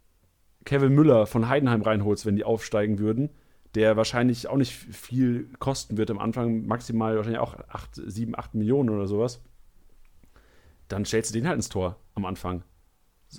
[0.64, 3.30] Kevin Müller von Heidenheim reinholst, wenn die aufsteigen würden,
[3.76, 8.54] der wahrscheinlich auch nicht viel kosten wird am Anfang, maximal wahrscheinlich auch 8, 7, 8
[8.54, 9.42] Millionen oder sowas.
[10.88, 12.62] dann stellst du den halt ins Tor am Anfang.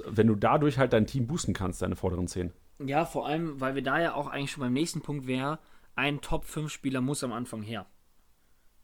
[0.05, 2.51] Wenn du dadurch halt dein Team boosten kannst, deine vorderen zehn.
[2.79, 5.59] Ja, vor allem, weil wir da ja auch eigentlich schon beim nächsten Punkt wäre,
[5.95, 7.87] ein Top-5-Spieler muss am Anfang her.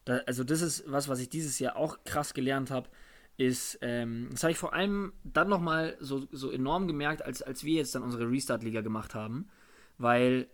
[0.05, 2.89] Da, also das ist was, was ich dieses Jahr auch krass gelernt habe,
[3.37, 7.63] ist, ähm, das habe ich vor allem dann nochmal so, so enorm gemerkt, als, als
[7.63, 9.49] wir jetzt dann unsere Restart-Liga gemacht haben,
[9.97, 10.47] weil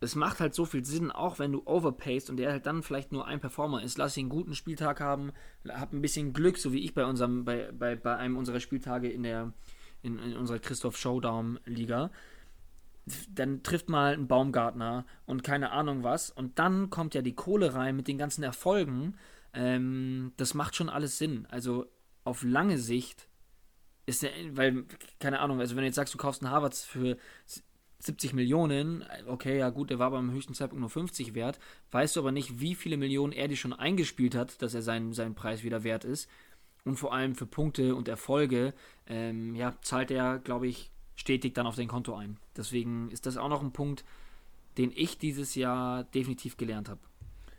[0.00, 3.12] es macht halt so viel Sinn, auch wenn du overpayst und der halt dann vielleicht
[3.12, 5.32] nur ein Performer ist, lass ihn einen guten Spieltag haben,
[5.68, 9.10] hab ein bisschen Glück, so wie ich bei unserem, bei, bei, bei einem unserer Spieltage
[9.10, 9.52] in der,
[10.02, 12.10] in, in unserer Christoph Showdown-Liga
[13.30, 16.30] dann trifft mal ein Baumgartner und keine Ahnung was.
[16.30, 19.16] Und dann kommt ja die Kohle rein mit den ganzen Erfolgen.
[19.52, 21.46] Ähm, das macht schon alles Sinn.
[21.50, 21.86] Also
[22.24, 23.28] auf lange Sicht
[24.06, 24.84] ist der, weil,
[25.20, 27.16] keine Ahnung, also wenn du jetzt sagst, du kaufst einen Harvards für
[28.00, 31.58] 70 Millionen, okay, ja gut, der war beim höchsten Zeitpunkt nur 50 wert,
[31.90, 35.12] weißt du aber nicht, wie viele Millionen er dir schon eingespielt hat, dass er seinen,
[35.12, 36.28] seinen Preis wieder wert ist.
[36.84, 38.72] Und vor allem für Punkte und Erfolge,
[39.08, 42.38] ähm, ja, zahlt er, glaube ich, stetig dann auf dein Konto ein.
[42.56, 44.04] Deswegen ist das auch noch ein Punkt,
[44.78, 47.00] den ich dieses Jahr definitiv gelernt habe.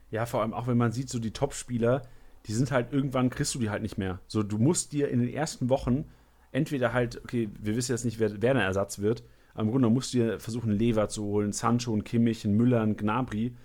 [0.10, 2.04] Ja, vor allem auch wenn man sieht, so die Top-Spieler,
[2.46, 4.20] die sind halt irgendwann, kriegst du die halt nicht mehr.
[4.28, 6.06] So, du musst dir in den ersten Wochen
[6.52, 9.24] entweder halt, okay, wir wissen jetzt nicht, wer, wer der Ersatz wird,
[9.58, 12.98] im Grunde musst du dir versuchen, Lever zu holen, Sancho, einen Kimmich, einen Müller, einen
[12.98, 13.56] Gnabry.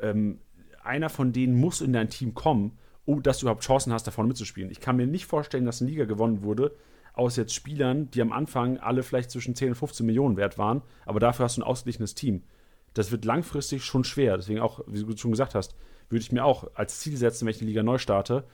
[0.00, 0.40] Ähm,
[0.82, 4.28] einer von denen muss in dein Team kommen, um dass du überhaupt Chancen hast, davon
[4.28, 4.70] mitzuspielen.
[4.70, 6.74] Ich kann mir nicht vorstellen, dass eine Liga gewonnen wurde,
[7.14, 10.82] aus jetzt Spielern, die am Anfang alle vielleicht zwischen 10 und 15 Millionen wert waren,
[11.04, 12.44] aber dafür hast du ein ausgeglichenes Team.
[12.94, 14.36] Das wird langfristig schon schwer.
[14.36, 15.74] Deswegen auch, wie du schon gesagt hast,
[16.08, 18.44] würde ich mir auch als Ziel setzen, wenn ich die Liga neu starte,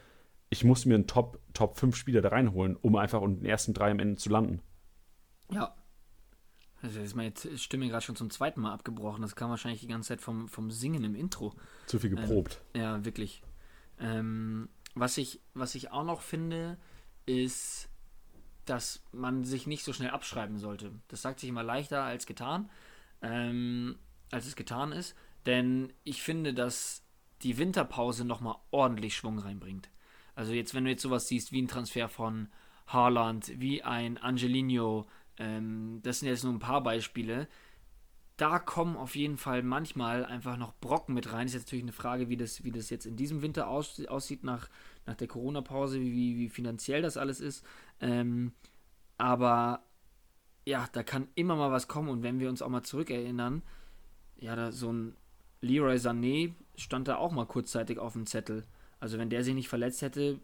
[0.51, 3.75] ich muss mir einen Top, Top 5 Spieler da reinholen, um einfach unter den ersten
[3.75, 4.61] drei am Ende zu landen.
[5.51, 5.75] Ja.
[6.85, 9.23] Also ist meine Stimme gerade schon zum zweiten Mal abgebrochen.
[9.23, 11.55] Das kam wahrscheinlich die ganze Zeit vom, vom Singen im Intro.
[11.87, 12.61] Zu viel geprobt.
[12.75, 13.43] Ähm, ja, wirklich.
[13.99, 16.77] Ähm, was, ich, was ich auch noch finde,
[17.25, 17.89] ist,
[18.67, 20.93] dass man sich nicht so schnell abschreiben sollte.
[21.09, 22.69] Das sagt sich immer leichter als getan,
[23.23, 23.97] ähm,
[24.31, 25.15] als es getan ist.
[25.47, 27.03] Denn ich finde, dass
[27.41, 29.89] die Winterpause nochmal ordentlich Schwung reinbringt.
[30.35, 32.49] Also jetzt, wenn du jetzt sowas siehst wie ein Transfer von
[32.87, 35.07] Haaland, wie ein Angelino,
[35.39, 37.49] ähm, das sind jetzt nur ein paar Beispiele,
[38.37, 41.47] da kommen auf jeden Fall manchmal einfach noch Brocken mit rein.
[41.47, 44.43] Ist jetzt natürlich eine Frage, wie das, wie das jetzt in diesem Winter aus, aussieht
[44.43, 44.69] nach,
[45.07, 47.65] nach der Corona-Pause, wie, wie finanziell das alles ist.
[48.01, 48.53] Ähm,
[49.19, 49.85] aber
[50.67, 52.09] ja, da kann immer mal was kommen.
[52.09, 53.63] Und wenn wir uns auch mal zurückerinnern,
[54.37, 55.17] ja, da so ein
[55.61, 58.65] Leroy Sané stand da auch mal kurzzeitig auf dem Zettel.
[58.99, 60.41] Also wenn der sich nicht verletzt hätte,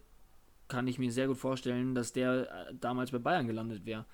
[0.68, 4.06] kann ich mir sehr gut vorstellen, dass der äh, damals bei Bayern gelandet wäre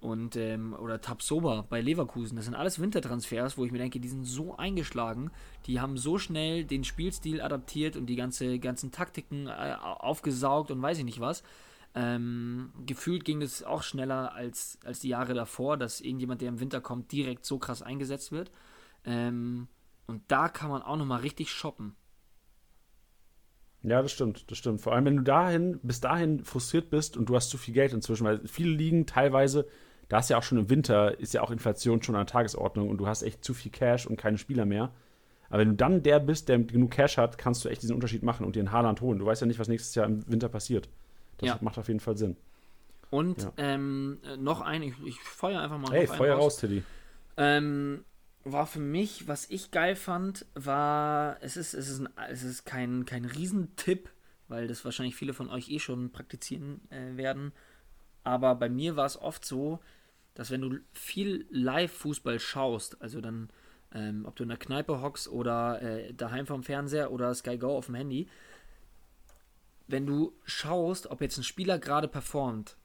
[0.00, 2.36] und ähm, oder Tabsoba bei Leverkusen.
[2.36, 5.30] Das sind alles Wintertransfers, wo ich mir denke, die sind so eingeschlagen,
[5.66, 10.80] die haben so schnell den Spielstil adaptiert und die ganze, ganzen Taktiken äh, aufgesaugt und
[10.80, 11.42] weiß ich nicht was.
[11.94, 16.60] Ähm, gefühlt ging es auch schneller als, als die Jahre davor, dass irgendjemand, der im
[16.60, 18.50] Winter kommt, direkt so krass eingesetzt wird.
[19.04, 19.68] Ähm,
[20.06, 21.96] und da kann man auch nochmal richtig shoppen.
[23.82, 24.80] Ja, das stimmt, das stimmt.
[24.82, 27.92] Vor allem, wenn du dahin, bis dahin frustriert bist und du hast zu viel Geld
[27.92, 29.66] inzwischen, weil viele liegen teilweise
[30.10, 32.90] da ist ja auch schon im Winter, ist ja auch Inflation schon an der Tagesordnung
[32.90, 34.92] und du hast echt zu viel Cash und keine Spieler mehr.
[35.48, 38.24] Aber wenn du dann der bist, der genug Cash hat, kannst du echt diesen Unterschied
[38.24, 39.20] machen und dir einen Haaland holen.
[39.20, 40.88] Du weißt ja nicht, was nächstes Jahr im Winter passiert.
[41.38, 41.58] Das ja.
[41.60, 42.36] macht auf jeden Fall Sinn.
[43.10, 43.52] Und ja.
[43.56, 45.92] ähm, noch ein, ich, ich feuer einfach mal.
[45.92, 46.82] Hey, feuer raus, Tiddy.
[47.36, 48.04] Ähm,
[48.42, 52.64] war für mich, was ich geil fand, war, es ist, es ist, ein, es ist
[52.64, 54.08] kein, kein Riesentipp,
[54.48, 57.52] weil das wahrscheinlich viele von euch eh schon praktizieren äh, werden.
[58.24, 59.78] Aber bei mir war es oft so,
[60.40, 63.50] dass wenn du viel Live-Fußball schaust, also dann,
[63.92, 67.76] ähm, ob du in der Kneipe hockst oder äh, daheim vom Fernseher oder Sky Go
[67.76, 68.26] auf dem Handy,
[69.86, 72.78] wenn du schaust, ob jetzt ein Spieler gerade performt,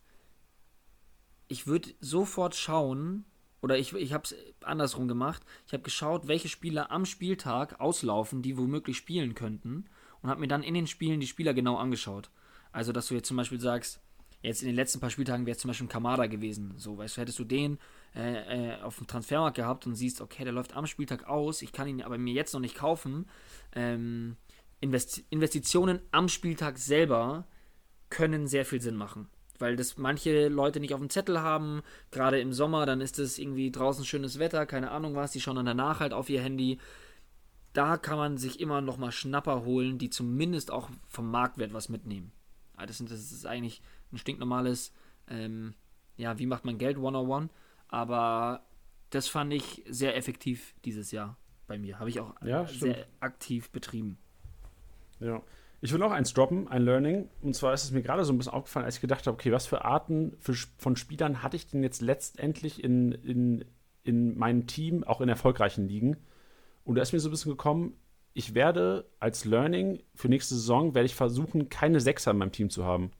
[1.48, 3.24] ich würde sofort schauen,
[3.62, 8.42] oder ich, ich habe es andersrum gemacht, ich habe geschaut, welche Spieler am Spieltag auslaufen,
[8.42, 9.86] die womöglich spielen könnten,
[10.22, 12.30] und habe mir dann in den Spielen die Spieler genau angeschaut.
[12.74, 14.02] Also, dass du jetzt zum Beispiel sagst,
[14.46, 16.76] Jetzt in den letzten paar Spieltagen wäre es zum Beispiel ein Kamada gewesen.
[16.78, 17.80] So, weißt du, hättest du den
[18.16, 21.72] äh, äh, auf dem Transfermarkt gehabt und siehst, okay, der läuft am Spieltag aus, ich
[21.72, 23.28] kann ihn aber mir jetzt noch nicht kaufen.
[23.74, 24.38] Ähm,
[24.82, 27.48] Investi Investitionen am Spieltag selber
[28.10, 29.30] können sehr viel Sinn machen.
[29.58, 31.82] Weil das manche Leute nicht auf dem Zettel haben,
[32.12, 35.56] gerade im Sommer, dann ist es irgendwie draußen schönes Wetter, keine Ahnung was, die schauen
[35.56, 36.78] dann danach halt auf ihr Handy.
[37.74, 41.90] Da kann man sich immer noch mal Schnapper holen, die zumindest auch vom Marktwert was
[41.90, 42.32] mitnehmen.
[42.86, 44.92] Das, sind, das ist eigentlich ein stinknormales,
[45.28, 45.74] ähm,
[46.18, 47.50] ja, wie macht man Geld 101.
[47.88, 48.66] Aber
[49.10, 52.00] das fand ich sehr effektiv dieses Jahr bei mir.
[52.00, 54.18] Habe ich auch ja, sehr aktiv betrieben.
[55.20, 55.42] Ja.
[55.82, 57.30] Ich will noch eins droppen, ein Learning.
[57.42, 59.52] Und zwar ist es mir gerade so ein bisschen aufgefallen, als ich gedacht habe, okay,
[59.52, 63.66] was für Arten für, von Spielern hatte ich denn jetzt letztendlich in, in,
[64.04, 66.18] in meinem Team, auch in erfolgreichen Ligen?
[66.86, 67.94] Und da ist mir so ein bisschen gekommen,
[68.36, 72.70] ich werde als Learning für nächste Saison, werde ich versuchen, keine Sechser in meinem Team
[72.70, 73.12] zu haben.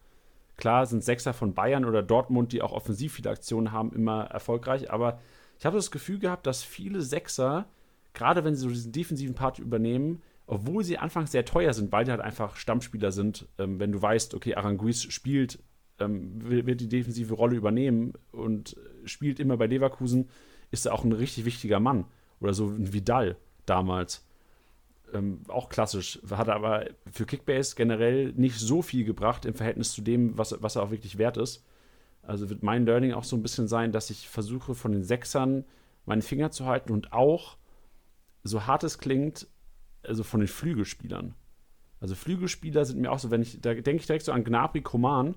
[0.58, 4.92] Klar sind Sechser von Bayern oder Dortmund, die auch offensiv viele Aktionen haben, immer erfolgreich,
[4.92, 5.20] aber
[5.58, 7.66] ich habe das Gefühl gehabt, dass viele Sechser,
[8.14, 12.04] gerade wenn sie so diesen defensiven Part übernehmen, obwohl sie anfangs sehr teuer sind, weil
[12.04, 15.60] die halt einfach Stammspieler sind, ähm, wenn du weißt, okay, Aranguiz spielt,
[16.00, 18.76] ähm, wird die defensive Rolle übernehmen und
[19.06, 20.28] spielt immer bei Leverkusen,
[20.72, 22.06] ist er auch ein richtig wichtiger Mann.
[22.42, 24.26] Oder so ein Vidal damals.
[25.14, 30.02] Ähm, auch klassisch, hat aber für Kickbase generell nicht so viel gebracht im Verhältnis zu
[30.02, 31.66] dem, was, was er auch wirklich wert ist.
[32.22, 35.64] Also wird mein Learning auch so ein bisschen sein, dass ich versuche, von den Sechsern
[36.06, 37.58] meinen Finger zu halten und auch,
[38.44, 39.48] so hart es klingt,
[40.04, 41.36] also von den Flügelspielern.
[42.00, 44.82] Also Flügelspieler sind mir auch so, wenn ich, da denke ich direkt so an Gnabry,
[44.82, 45.36] Koman,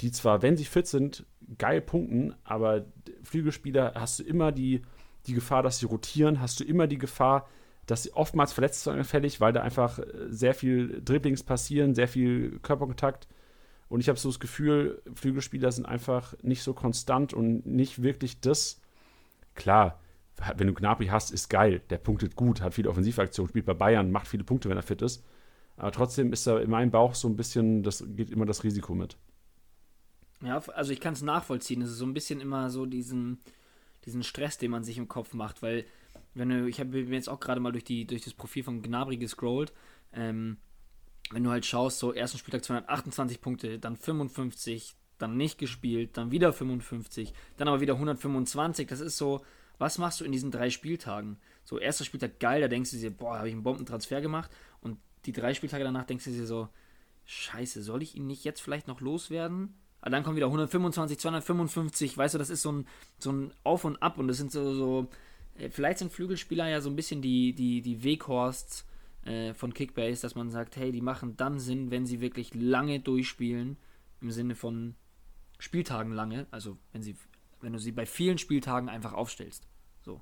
[0.00, 1.24] die zwar, wenn sie fit sind,
[1.58, 2.84] geil punkten, aber
[3.22, 4.82] Flügelspieler hast du immer die,
[5.26, 7.48] die Gefahr, dass sie rotieren, hast du immer die Gefahr,
[7.86, 13.28] dass oftmals verletzungsanfällig, weil da einfach äh, sehr viel Dribblings passieren, sehr viel Körperkontakt.
[13.88, 18.40] Und ich habe so das Gefühl, Flügelspieler sind einfach nicht so konstant und nicht wirklich
[18.40, 18.80] das.
[19.54, 20.00] Klar,
[20.56, 21.82] wenn du Gnabry hast, ist geil.
[21.90, 25.02] Der punktet gut, hat viele Offensivaktionen, spielt bei Bayern, macht viele Punkte, wenn er fit
[25.02, 25.24] ist.
[25.76, 28.94] Aber trotzdem ist da in meinem Bauch so ein bisschen, das geht immer das Risiko
[28.94, 29.16] mit.
[30.42, 31.82] Ja, also ich kann es nachvollziehen.
[31.82, 33.40] Es ist so ein bisschen immer so diesen,
[34.04, 35.84] diesen Stress, den man sich im Kopf macht, weil
[36.34, 38.82] wenn du, ich habe mir jetzt auch gerade mal durch, die, durch das Profil von
[38.82, 39.72] Gnabry gescrollt,
[40.12, 40.56] ähm,
[41.30, 46.30] wenn du halt schaust, so ersten Spieltag 228 Punkte, dann 55, dann nicht gespielt, dann
[46.30, 49.42] wieder 55, dann aber wieder 125, das ist so,
[49.78, 51.38] was machst du in diesen drei Spieltagen?
[51.64, 54.50] So, erster Spieltag geil, da denkst du dir, boah, habe ich einen Bombentransfer gemacht.
[54.80, 56.68] Und die drei Spieltage danach denkst du dir so,
[57.24, 59.74] scheiße, soll ich ihn nicht jetzt vielleicht noch loswerden?
[60.00, 62.86] Aber dann kommen wieder 125, 255, weißt du, das ist so ein,
[63.18, 65.08] so ein Auf und Ab und das sind so, so
[65.70, 68.86] vielleicht sind Flügelspieler ja so ein bisschen die, die, die Weghorsts
[69.24, 73.00] äh, von Kickbase, dass man sagt, hey, die machen dann Sinn, wenn sie wirklich lange
[73.00, 73.76] durchspielen,
[74.20, 74.94] im Sinne von
[75.58, 77.16] Spieltagen lange, also wenn sie
[77.62, 79.66] wenn du sie bei vielen Spieltagen einfach aufstellst.
[80.02, 80.20] So,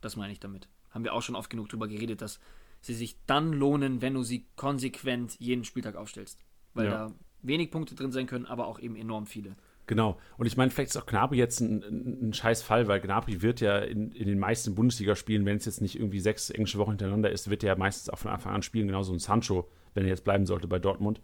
[0.00, 0.68] das meine ich damit.
[0.90, 2.40] Haben wir auch schon oft genug drüber geredet, dass
[2.80, 6.38] sie sich dann lohnen, wenn du sie konsequent jeden Spieltag aufstellst.
[6.74, 6.90] Weil ja.
[6.90, 9.56] da wenig Punkte drin sein können, aber auch eben enorm viele.
[9.92, 10.16] Genau.
[10.38, 13.42] Und ich meine, vielleicht ist auch Gnabry jetzt ein, ein, ein scheiß Fall, weil Gnabry
[13.42, 16.92] wird ja in, in den meisten Bundesligaspielen, wenn es jetzt nicht irgendwie sechs englische Wochen
[16.92, 20.04] hintereinander ist, wird er ja meistens auch von Anfang an spielen, genauso ein Sancho, wenn
[20.04, 21.20] er jetzt bleiben sollte bei Dortmund.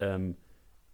[0.00, 0.38] Ähm,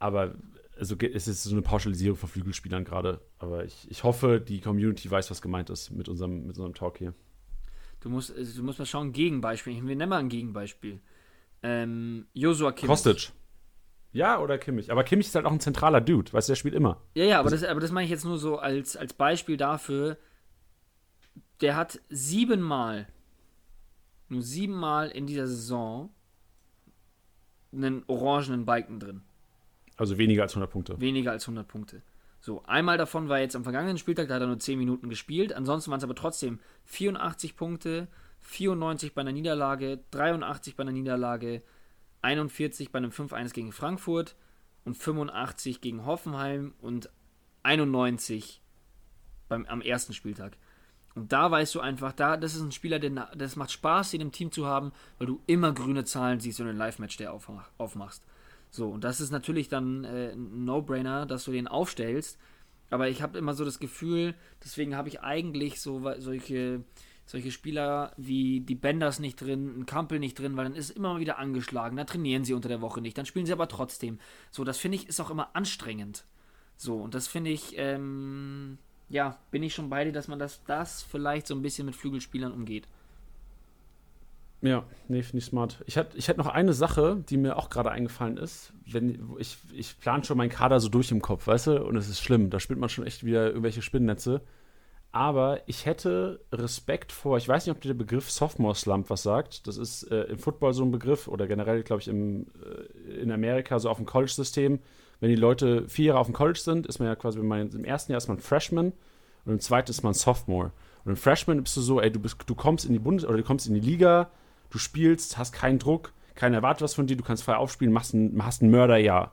[0.00, 0.34] aber
[0.76, 5.08] also es ist so eine Pauschalisierung von Flügelspielern gerade, aber ich, ich hoffe, die Community
[5.08, 7.14] weiß, was gemeint ist mit unserem, mit unserem Talk hier.
[8.00, 9.74] Du musst, also du musst mal schauen, Gegenbeispiel.
[9.74, 10.98] Wir nennen mal ein Gegenbeispiel.
[11.62, 12.88] Ähm, Joshua Kimmich.
[12.88, 13.32] Kostic.
[14.14, 14.92] Ja, oder Kimmich.
[14.92, 17.00] Aber Kimmich ist halt auch ein zentraler Dude, weißt du, der spielt immer.
[17.14, 20.16] Ja, ja, aber das, aber das meine ich jetzt nur so als, als Beispiel dafür.
[21.61, 23.09] Der hat siebenmal,
[24.29, 26.11] nur siebenmal in dieser Saison
[27.72, 29.22] einen orangenen Balken drin.
[29.96, 31.00] Also weniger als 100 Punkte.
[31.00, 32.03] Weniger als 100 Punkte.
[32.40, 35.53] So, einmal davon war jetzt am vergangenen Spieltag, da hat er nur 10 Minuten gespielt.
[35.53, 38.07] Ansonsten waren es aber trotzdem 84 Punkte,
[38.42, 41.62] 94 bei einer Niederlage, 83 bei einer Niederlage,
[42.24, 44.34] 41 bei einem 5-1 gegen Frankfurt
[44.84, 47.10] und 85 gegen Hoffenheim und
[47.62, 48.60] 91
[49.48, 50.56] beim, am ersten Spieltag.
[51.14, 54.20] Und da weißt du einfach, da, das ist ein Spieler, der, das macht Spaß, ihn
[54.20, 57.32] im Team zu haben, weil du immer grüne Zahlen siehst, wenn du ein Live-Match der
[57.32, 58.24] aufmach, aufmachst.
[58.70, 62.38] So, und das ist natürlich dann äh, ein No-Brainer, dass du den aufstellst.
[62.90, 64.34] Aber ich habe immer so das Gefühl,
[64.64, 66.82] deswegen habe ich eigentlich so solche,
[67.26, 71.18] solche Spieler wie die Benders nicht drin, ein Kampel nicht drin, weil dann ist immer
[71.18, 74.18] wieder angeschlagen, dann trainieren sie unter der Woche nicht, dann spielen sie aber trotzdem.
[74.50, 76.24] So, das finde ich ist auch immer anstrengend.
[76.76, 80.62] So, und das finde ich, ähm, ja, bin ich schon bei dir, dass man das,
[80.64, 82.87] das vielleicht so ein bisschen mit Flügelspielern umgeht.
[84.60, 85.82] Ja, nee, finde ich smart.
[85.87, 88.72] Ich hätte ich noch eine Sache, die mir auch gerade eingefallen ist.
[88.87, 91.84] Wenn, ich ich plane schon meinen Kader so durch im Kopf, weißt du?
[91.84, 92.48] Und es ist schlimm.
[92.48, 94.40] Da spielt man schon echt wieder irgendwelche Spinnennetze.
[95.14, 99.22] Aber ich hätte Respekt vor, ich weiß nicht, ob dir der Begriff Sophomore Slump was
[99.22, 99.68] sagt.
[99.68, 103.31] Das ist äh, im Football so ein Begriff oder generell, glaube ich, im, äh, in
[103.31, 104.81] Amerika so auf dem College-System.
[105.20, 107.85] Wenn die Leute vier Jahre auf dem College sind, ist man ja quasi, man im
[107.85, 108.92] ersten Jahr ist man Freshman
[109.44, 110.72] und im zweiten ist man Sophomore.
[111.05, 113.37] Und im Freshman bist du so, ey, du, bist, du kommst in die Bundes- oder
[113.37, 114.31] du kommst in die Liga,
[114.70, 118.14] du spielst, hast keinen Druck, keiner erwartet was von dir, du kannst frei aufspielen, machst
[118.14, 119.31] ein, hast ein Mörderjahr.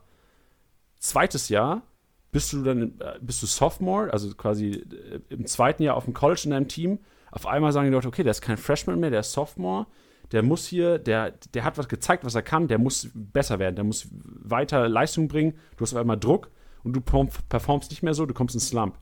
[1.00, 1.82] Zweites Jahr
[2.32, 6.14] bist du dann äh, bist du Sophomore, also quasi äh, im zweiten Jahr auf dem
[6.14, 7.00] College in deinem Team.
[7.32, 9.88] Auf einmal sagen die Leute, okay, der ist kein Freshman mehr, der ist Sophomore.
[10.32, 13.76] der muss hier, der, der hat was gezeigt, was er kann, der muss besser werden,
[13.76, 15.54] der muss weiter Leistung bringen.
[15.76, 16.50] Du hast auf einmal Druck
[16.84, 18.98] und du performst nicht mehr so, du kommst in Slump.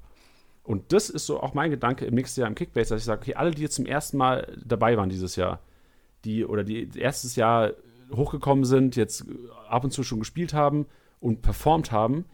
[0.63, 3.21] Und das ist so auch mein Gedanke im nächsten Jahr im Kickbase, dass ich sage,
[3.21, 5.61] okay, alle, die jetzt zum ersten Mal dabei waren dieses Jahr,
[6.25, 7.71] die oder die erstes Jahr
[8.11, 9.25] hochgekommen sind, jetzt
[9.67, 10.87] ab und zu schon gespielt haben
[11.19, 12.25] und performt haben,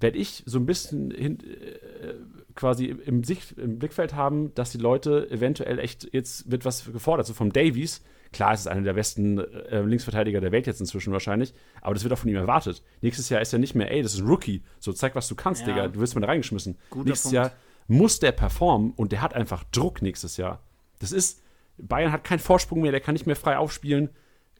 [0.00, 2.14] werde ich so ein bisschen hin, äh,
[2.54, 7.26] quasi im, Sicht, im Blickfeld haben, dass die Leute eventuell echt, jetzt wird was gefordert.
[7.26, 11.12] So vom Davies, klar, es ist einer der besten äh, Linksverteidiger der Welt jetzt inzwischen
[11.12, 12.82] wahrscheinlich, aber das wird auch von ihm erwartet.
[13.02, 15.34] Nächstes Jahr ist er nicht mehr, ey, das ist ein Rookie, so zeig, was du
[15.34, 15.68] kannst, ja.
[15.68, 16.78] Digga, du wirst mal da reingeschmissen.
[16.90, 17.34] Guter nächstes Punkt.
[17.34, 17.52] Jahr
[17.88, 20.62] muss der performen und der hat einfach Druck nächstes Jahr.
[21.00, 21.42] Das ist,
[21.76, 24.10] Bayern hat keinen Vorsprung mehr, der kann nicht mehr frei aufspielen.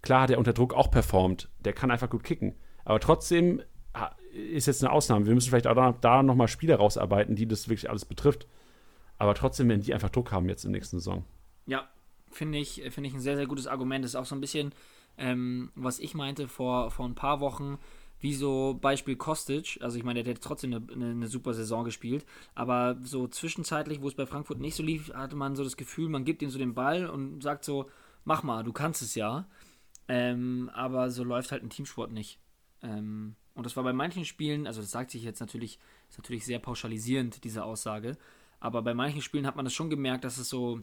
[0.03, 2.55] Klar hat er unter Druck auch performt, der kann einfach gut kicken.
[2.85, 3.63] Aber trotzdem
[4.33, 5.27] ist jetzt eine Ausnahme.
[5.27, 8.47] Wir müssen vielleicht auch da, da nochmal Spieler rausarbeiten, die das wirklich alles betrifft.
[9.19, 11.25] Aber trotzdem werden die einfach Druck haben jetzt in der nächsten Saison.
[11.67, 11.89] Ja,
[12.31, 14.05] finde ich, find ich ein sehr, sehr gutes Argument.
[14.05, 14.73] Das ist auch so ein bisschen,
[15.19, 17.79] ähm, was ich meinte vor, vor ein paar Wochen,
[18.21, 19.79] wie so Beispiel Kostic.
[19.83, 24.01] Also ich meine, der hat trotzdem eine, eine, eine, super Saison gespielt, aber so zwischenzeitlich,
[24.01, 26.51] wo es bei Frankfurt nicht so lief, hatte man so das Gefühl, man gibt ihm
[26.51, 27.91] so den Ball und sagt so,
[28.25, 29.47] mach mal, du kannst es ja.
[30.09, 32.39] Ähm, aber so läuft halt ein Teamsport nicht.
[32.83, 36.45] Ähm, und das war bei manchen Spielen, also das sagt sich jetzt natürlich, ist natürlich
[36.45, 38.17] sehr pauschalisierend, diese Aussage,
[38.59, 40.81] aber bei manchen Spielen hat man das schon gemerkt, dass es so,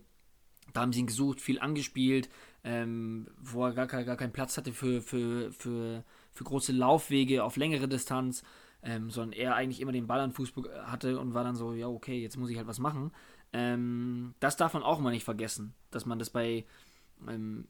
[0.73, 2.29] da haben sie ihn gesucht, viel angespielt,
[2.63, 7.55] ähm, wo er gar, gar keinen Platz hatte für, für, für, für große Laufwege auf
[7.55, 8.43] längere Distanz,
[8.83, 10.53] ähm, sondern er eigentlich immer den Ball an Fuß
[10.86, 13.12] hatte und war dann so, ja, okay, jetzt muss ich halt was machen.
[13.53, 16.65] Ähm, das darf man auch mal nicht vergessen, dass man das bei,
[17.27, 17.67] ähm,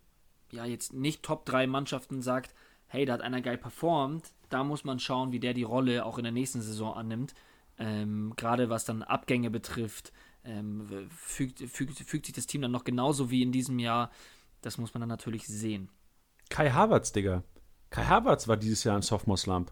[0.51, 2.53] ja, jetzt nicht Top 3 Mannschaften sagt,
[2.87, 6.17] hey, da hat einer geil performt, da muss man schauen, wie der die Rolle auch
[6.17, 7.33] in der nächsten Saison annimmt.
[7.77, 10.11] Ähm, Gerade was dann Abgänge betrifft,
[10.43, 14.09] ähm, fügt, fügt, fügt sich das Team dann noch genauso wie in diesem Jahr.
[14.61, 15.89] Das muss man dann natürlich sehen.
[16.49, 17.43] Kai Havertz, Digga.
[17.89, 19.71] Kai Havertz war dieses Jahr ein Sophomore Slump.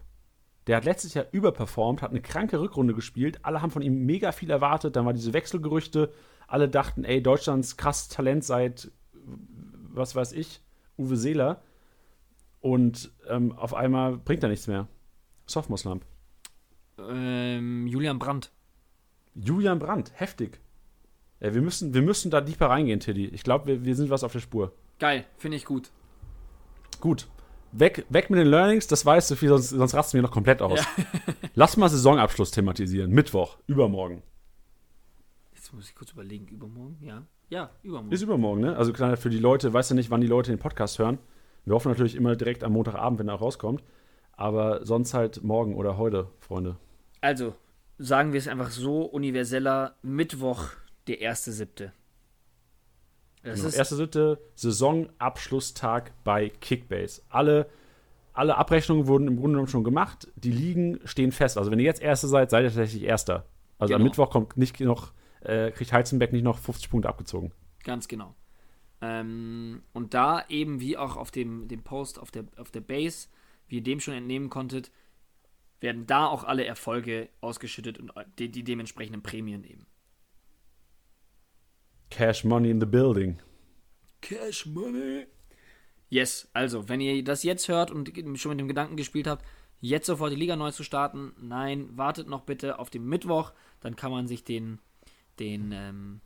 [0.66, 3.38] Der hat letztes Jahr überperformt, hat eine kranke Rückrunde gespielt.
[3.42, 4.96] Alle haben von ihm mega viel erwartet.
[4.96, 6.12] Dann war diese Wechselgerüchte.
[6.48, 10.60] Alle dachten, ey, Deutschlands krasses Talent seit, was weiß ich,
[10.98, 11.62] Uwe Seeler.
[12.60, 14.88] Und ähm, auf einmal bringt er nichts mehr.
[15.46, 16.04] Sophomore Slump.
[16.98, 18.50] Ähm, Julian Brandt.
[19.34, 20.60] Julian Brandt, heftig.
[21.40, 23.26] Ja, wir, müssen, wir müssen da tiefer reingehen, Tiddy.
[23.26, 24.72] Ich glaube, wir, wir sind was auf der Spur.
[24.98, 25.90] Geil, finde ich gut.
[27.00, 27.28] Gut.
[27.72, 30.62] Weg, weg mit den Learnings, das weißt du viel, sonst, sonst rasten wir noch komplett
[30.62, 30.80] aus.
[30.80, 31.04] Ja.
[31.54, 33.10] Lass mal Saisonabschluss thematisieren.
[33.10, 34.22] Mittwoch, übermorgen.
[35.54, 36.96] Jetzt muss ich kurz überlegen, übermorgen?
[37.02, 37.26] Ja.
[37.50, 38.12] Ja, übermorgen.
[38.12, 38.76] Ist übermorgen, ne?
[38.76, 41.18] Also klar, für die Leute, weißt du nicht, wann die Leute den Podcast hören.
[41.66, 43.82] Wir hoffen natürlich immer direkt am Montagabend, wenn er rauskommt.
[44.32, 46.76] Aber sonst halt morgen oder heute, Freunde.
[47.20, 47.54] Also,
[47.98, 50.68] sagen wir es einfach so, universeller Mittwoch,
[51.08, 51.92] der erste siebte.
[53.42, 57.22] Das genau, erste siebte Saisonabschlusstag bei Kickbase.
[57.28, 57.66] Alle,
[58.32, 60.28] alle Abrechnungen wurden im Grunde genommen schon gemacht.
[60.36, 61.56] Die Ligen stehen fest.
[61.58, 63.46] Also wenn ihr jetzt Erste seid, seid ihr tatsächlich Erster.
[63.78, 64.02] Also genau.
[64.02, 67.52] am Mittwoch kommt nicht noch, äh, kriegt Heizenbeck nicht noch 50 Punkte abgezogen.
[67.82, 68.34] Ganz genau.
[69.00, 73.28] Ähm, und da eben wie auch auf dem, dem Post auf der, auf der Base,
[73.68, 74.90] wie ihr dem schon entnehmen konntet,
[75.80, 79.86] werden da auch alle Erfolge ausgeschüttet und die, die dementsprechenden Prämien eben.
[82.10, 83.38] Cash Money in the building.
[84.22, 85.26] Cash Money.
[86.08, 89.44] Yes, also, wenn ihr das jetzt hört und schon mit dem Gedanken gespielt habt,
[89.80, 93.96] jetzt sofort die Liga neu zu starten, nein, wartet noch bitte auf den Mittwoch, dann
[93.96, 94.78] kann man sich den,
[95.38, 96.20] den, ähm,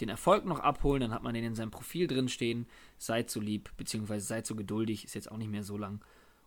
[0.00, 2.66] den Erfolg noch abholen, dann hat man den in seinem Profil drin stehen.
[2.98, 6.04] Seid so lieb, beziehungsweise seid so geduldig, ist jetzt auch nicht mehr so lang.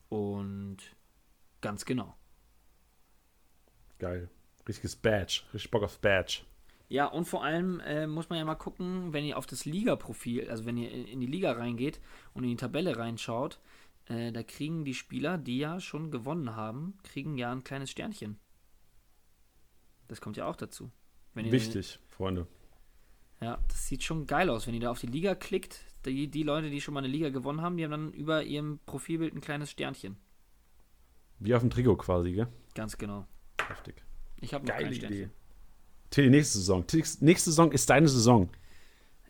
[0.10, 0.78] Und
[1.62, 2.16] ganz genau.
[3.98, 4.30] Geil.
[4.68, 5.42] Richtiges Badge.
[5.54, 6.42] Richtig Bock auf Badge.
[6.90, 10.50] Ja, und vor allem äh, muss man ja mal gucken, wenn ihr auf das Liga-Profil,
[10.50, 12.00] also wenn ihr in die Liga reingeht
[12.34, 13.60] und in die Tabelle reinschaut,
[14.06, 18.40] äh, da kriegen die Spieler, die ja schon gewonnen haben, kriegen ja ein kleines Sternchen.
[20.08, 20.90] Das kommt ja auch dazu.
[21.36, 22.48] Wichtig, Freunde.
[23.42, 24.68] Ja, das sieht schon geil aus.
[24.68, 27.30] Wenn ihr da auf die Liga klickt, die, die Leute, die schon mal eine Liga
[27.30, 30.18] gewonnen haben, die haben dann über ihrem Profilbild ein kleines Sternchen.
[31.40, 32.48] Wie auf dem Trikot quasi, gell?
[32.76, 33.26] Ganz genau.
[33.68, 34.04] Heftig.
[34.42, 35.24] Ich habe noch Geile kein Sternchen.
[35.24, 35.30] Idee.
[36.10, 36.86] Tilly, nächste Saison.
[37.22, 38.50] nächste Saison ist deine Saison.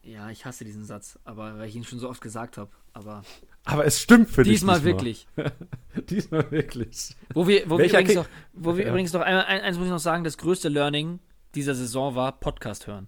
[0.01, 2.71] Ja, ich hasse diesen Satz, aber weil ich ihn schon so oft gesagt habe.
[2.93, 3.21] Aber,
[3.65, 5.27] aber es stimmt für diesmal dich.
[5.27, 6.07] Diesmal wirklich.
[6.09, 7.15] diesmal wirklich.
[7.33, 8.89] Wo wir, wo wir übrigens, noch, wo wir ja.
[8.89, 11.19] übrigens noch, eins muss ich noch sagen, das größte Learning
[11.53, 13.07] dieser Saison war Podcast hören.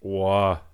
[0.00, 0.64] Boah,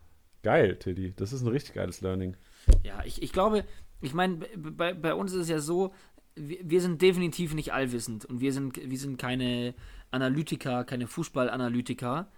[0.43, 1.13] geil, Teddy.
[1.17, 2.37] Das ist ein richtig geiles Learning.
[2.83, 3.65] Ja, ich, ich glaube,
[4.01, 5.93] ich meine, bei, bei uns ist es ja so,
[6.35, 9.75] wir, wir sind definitiv nicht allwissend und wir sind, wir sind keine
[10.11, 12.29] Analytiker, keine Fußballanalytiker.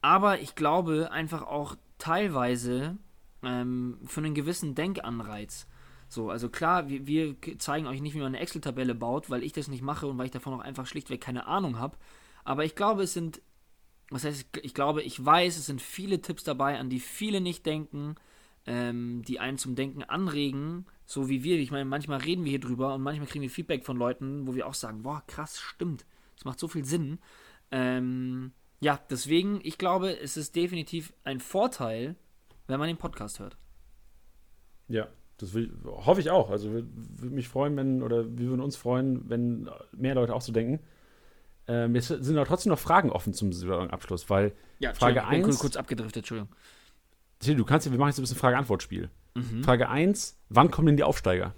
[0.00, 2.96] Aber ich glaube einfach auch teilweise
[3.42, 5.66] ähm, für einen gewissen Denkanreiz.
[6.08, 9.52] So, also klar, wir, wir zeigen euch nicht, wie man eine Excel-Tabelle baut, weil ich
[9.52, 11.98] das nicht mache und weil ich davon auch einfach schlichtweg keine Ahnung habe.
[12.44, 13.42] Aber ich glaube, es sind,
[14.10, 17.66] was heißt, ich glaube, ich weiß, es sind viele Tipps dabei, an die viele nicht
[17.66, 18.16] denken,
[18.66, 21.58] ähm, die einen zum Denken anregen, so wie wir.
[21.58, 24.54] Ich meine, manchmal reden wir hier drüber und manchmal kriegen wir Feedback von Leuten, wo
[24.54, 26.06] wir auch sagen, boah, krass, stimmt.
[26.36, 27.18] Das macht so viel Sinn.
[27.70, 32.16] Ähm, ja, deswegen, ich glaube, es ist definitiv ein Vorteil,
[32.66, 33.56] wenn man den Podcast hört.
[34.86, 36.50] Ja, das will, hoffe ich auch.
[36.50, 40.52] Also würde mich freuen, wenn, oder wir würden uns freuen, wenn mehr Leute auch so
[40.52, 40.80] denken.
[41.68, 45.30] Ähm, jetzt sind aber trotzdem noch Fragen offen zum Saisonabschluss, weil Ja, Frage Entschuldigung, ich
[45.30, 46.56] bin 1 kurz, kurz abgedriftet, Entschuldigung.
[47.44, 49.10] Du kannst ja, wir machen jetzt ein bisschen Frage-Antwort-Spiel.
[49.34, 49.62] Mhm.
[49.62, 51.54] Frage 1, wann kommen denn die Aufsteiger?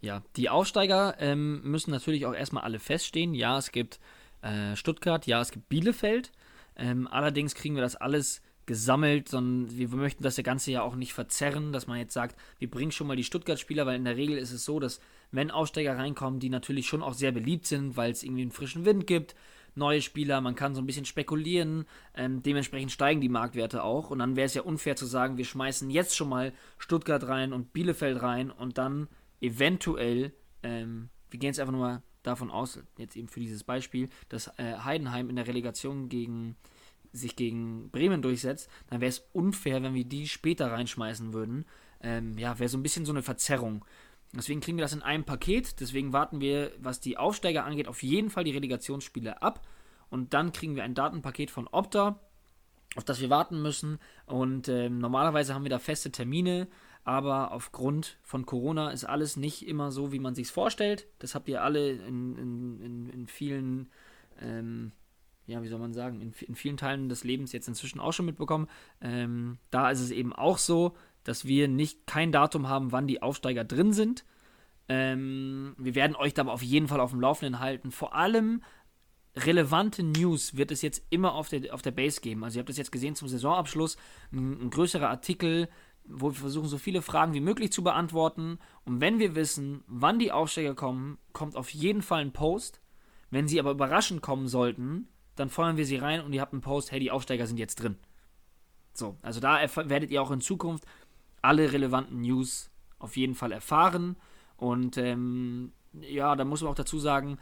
[0.00, 3.34] Ja, die Aufsteiger ähm, müssen natürlich auch erstmal alle feststehen.
[3.34, 4.00] Ja, es gibt
[4.40, 6.32] äh, Stuttgart, ja, es gibt Bielefeld.
[6.74, 11.12] Ähm, allerdings kriegen wir das alles gesammelt, sondern wir möchten das Ganze ja auch nicht
[11.12, 14.38] verzerren, dass man jetzt sagt, wir bringen schon mal die Stuttgart-Spieler, weil in der Regel
[14.38, 15.00] ist es so, dass
[15.32, 18.84] wenn Aufsteiger reinkommen, die natürlich schon auch sehr beliebt sind, weil es irgendwie einen frischen
[18.84, 19.34] Wind gibt,
[19.74, 24.18] neue Spieler, man kann so ein bisschen spekulieren, ähm, dementsprechend steigen die Marktwerte auch und
[24.18, 27.72] dann wäre es ja unfair zu sagen, wir schmeißen jetzt schon mal Stuttgart rein und
[27.72, 29.08] Bielefeld rein und dann
[29.40, 34.08] eventuell, ähm, wir gehen jetzt einfach nur mal davon aus, jetzt eben für dieses Beispiel,
[34.28, 36.56] dass äh, Heidenheim in der Relegation gegen
[37.12, 41.66] sich gegen Bremen durchsetzt, dann wäre es unfair, wenn wir die später reinschmeißen würden.
[42.00, 43.84] Ähm, ja, wäre so ein bisschen so eine Verzerrung.
[44.34, 45.80] Deswegen kriegen wir das in einem Paket.
[45.80, 49.66] Deswegen warten wir, was die Aufsteiger angeht, auf jeden Fall die Relegationsspiele ab.
[50.08, 52.20] Und dann kriegen wir ein Datenpaket von Opta,
[52.96, 53.98] auf das wir warten müssen.
[54.26, 56.68] Und ähm, normalerweise haben wir da feste Termine,
[57.04, 61.06] aber aufgrund von Corona ist alles nicht immer so, wie man sich vorstellt.
[61.18, 63.90] Das habt ihr alle in, in, in, in vielen,
[64.40, 64.92] ähm,
[65.46, 68.26] ja, wie soll man sagen, in, in, vielen Teilen des Lebens jetzt inzwischen auch schon
[68.26, 68.68] mitbekommen.
[69.00, 70.94] Ähm, da ist es eben auch so,
[71.24, 74.24] dass wir nicht kein Datum haben, wann die Aufsteiger drin sind.
[74.88, 77.90] Ähm, wir werden euch da auf jeden Fall auf dem Laufenden halten.
[77.90, 78.62] Vor allem
[79.36, 82.44] relevante News wird es jetzt immer auf der, auf der Base geben.
[82.44, 83.96] Also ihr habt es jetzt gesehen zum Saisonabschluss,
[84.32, 85.68] ein, ein größerer Artikel,
[86.04, 88.58] wo wir versuchen, so viele Fragen wie möglich zu beantworten.
[88.84, 92.80] Und wenn wir wissen, wann die Aufsteiger kommen, kommt auf jeden Fall ein Post.
[93.30, 96.60] Wenn sie aber überraschend kommen sollten, dann feuern wir sie rein und ihr habt einen
[96.60, 97.96] Post, hey, die Aufsteiger sind jetzt drin.
[98.92, 99.58] So, also da
[99.88, 100.84] werdet ihr auch in Zukunft
[101.42, 104.16] alle relevanten News auf jeden Fall erfahren.
[104.56, 107.38] Und ähm, ja, da muss man auch dazu sagen,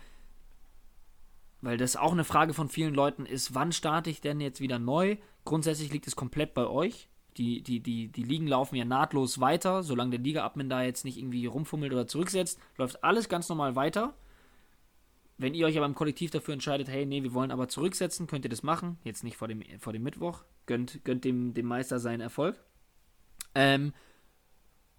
[1.61, 4.79] weil das auch eine Frage von vielen Leuten ist, wann starte ich denn jetzt wieder
[4.79, 5.17] neu?
[5.45, 7.09] Grundsätzlich liegt es komplett bei euch.
[7.37, 9.83] Die, die, die, die Ligen laufen ja nahtlos weiter.
[9.83, 14.15] Solange der Liga-Admin da jetzt nicht irgendwie rumfummelt oder zurücksetzt, läuft alles ganz normal weiter.
[15.37, 18.45] Wenn ihr euch aber im Kollektiv dafür entscheidet, hey, nee, wir wollen aber zurücksetzen, könnt
[18.45, 18.99] ihr das machen.
[19.05, 20.45] Jetzt nicht vor dem, vor dem Mittwoch.
[20.67, 22.63] Gönnt, gönnt dem, dem Meister seinen Erfolg.
[23.55, 23.93] Ähm,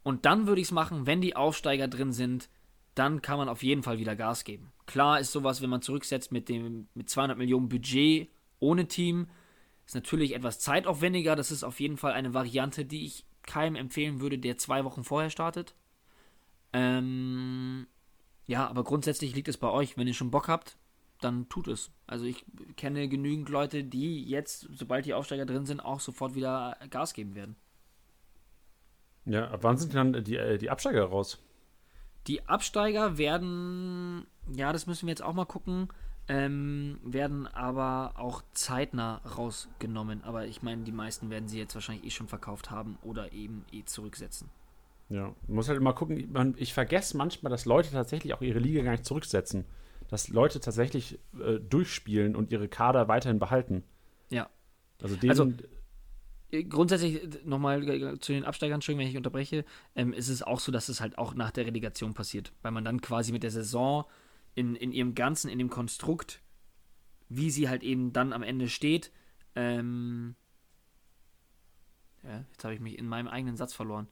[0.03, 2.49] und dann würde ich es machen, wenn die Aufsteiger drin sind,
[2.95, 4.71] dann kann man auf jeden Fall wieder Gas geben.
[4.85, 8.29] Klar ist sowas, wenn man zurücksetzt mit dem mit 200 Millionen Budget
[8.59, 9.27] ohne Team,
[9.85, 11.35] ist natürlich etwas zeitaufwendiger.
[11.35, 15.03] Das ist auf jeden Fall eine Variante, die ich keinem empfehlen würde, der zwei Wochen
[15.03, 15.75] vorher startet.
[16.73, 17.87] Ähm,
[18.45, 19.97] ja, aber grundsätzlich liegt es bei euch.
[19.97, 20.77] Wenn ihr schon Bock habt,
[21.21, 21.91] dann tut es.
[22.07, 22.45] Also ich
[22.75, 27.35] kenne genügend Leute, die jetzt, sobald die Aufsteiger drin sind, auch sofort wieder Gas geben
[27.35, 27.55] werden.
[29.25, 31.43] Ja, ab wann sind dann die, äh, die Absteiger raus?
[32.27, 35.89] Die Absteiger werden, ja, das müssen wir jetzt auch mal gucken,
[36.27, 40.23] ähm, werden aber auch zeitnah rausgenommen.
[40.23, 43.65] Aber ich meine, die meisten werden sie jetzt wahrscheinlich eh schon verkauft haben oder eben
[43.71, 44.49] eh zurücksetzen.
[45.09, 48.81] Ja, man muss halt immer gucken, ich vergesse manchmal, dass Leute tatsächlich auch ihre Liga
[48.81, 49.65] gar nicht zurücksetzen.
[50.09, 53.83] Dass Leute tatsächlich äh, durchspielen und ihre Kader weiterhin behalten.
[54.29, 54.49] Ja.
[55.01, 55.51] Also, denen, Also,
[56.69, 60.89] grundsätzlich nochmal zu den Absteigern, Entschuldigung, wenn ich unterbreche, ähm, ist es auch so, dass
[60.89, 64.05] es halt auch nach der Relegation passiert, weil man dann quasi mit der Saison
[64.55, 66.41] in, in ihrem Ganzen, in dem Konstrukt,
[67.29, 69.11] wie sie halt eben dann am Ende steht,
[69.55, 70.35] ähm,
[72.23, 74.07] ja, jetzt habe ich mich in meinem eigenen Satz verloren.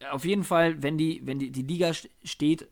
[0.00, 2.68] Ja, Auf jeden Fall, wenn die, wenn die, die Liga st- steht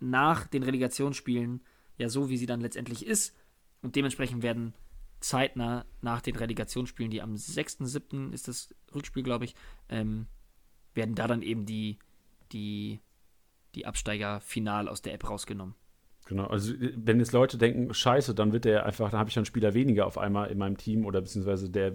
[0.00, 1.62] nach den Relegationsspielen
[1.98, 3.36] ja so, wie sie dann letztendlich ist,
[3.82, 4.74] und dementsprechend werden
[5.22, 8.32] zeitnah nach den Relegationsspielen, die am 6.7.
[8.32, 9.54] ist das Rückspiel, glaube ich,
[9.88, 10.26] ähm,
[10.94, 11.98] werden da dann eben die,
[12.52, 13.00] die,
[13.74, 15.74] die Absteiger final aus der App rausgenommen.
[16.26, 19.44] Genau, also wenn jetzt Leute denken, scheiße, dann wird der einfach, dann habe ich einen
[19.44, 21.94] Spieler weniger auf einmal in meinem Team oder beziehungsweise der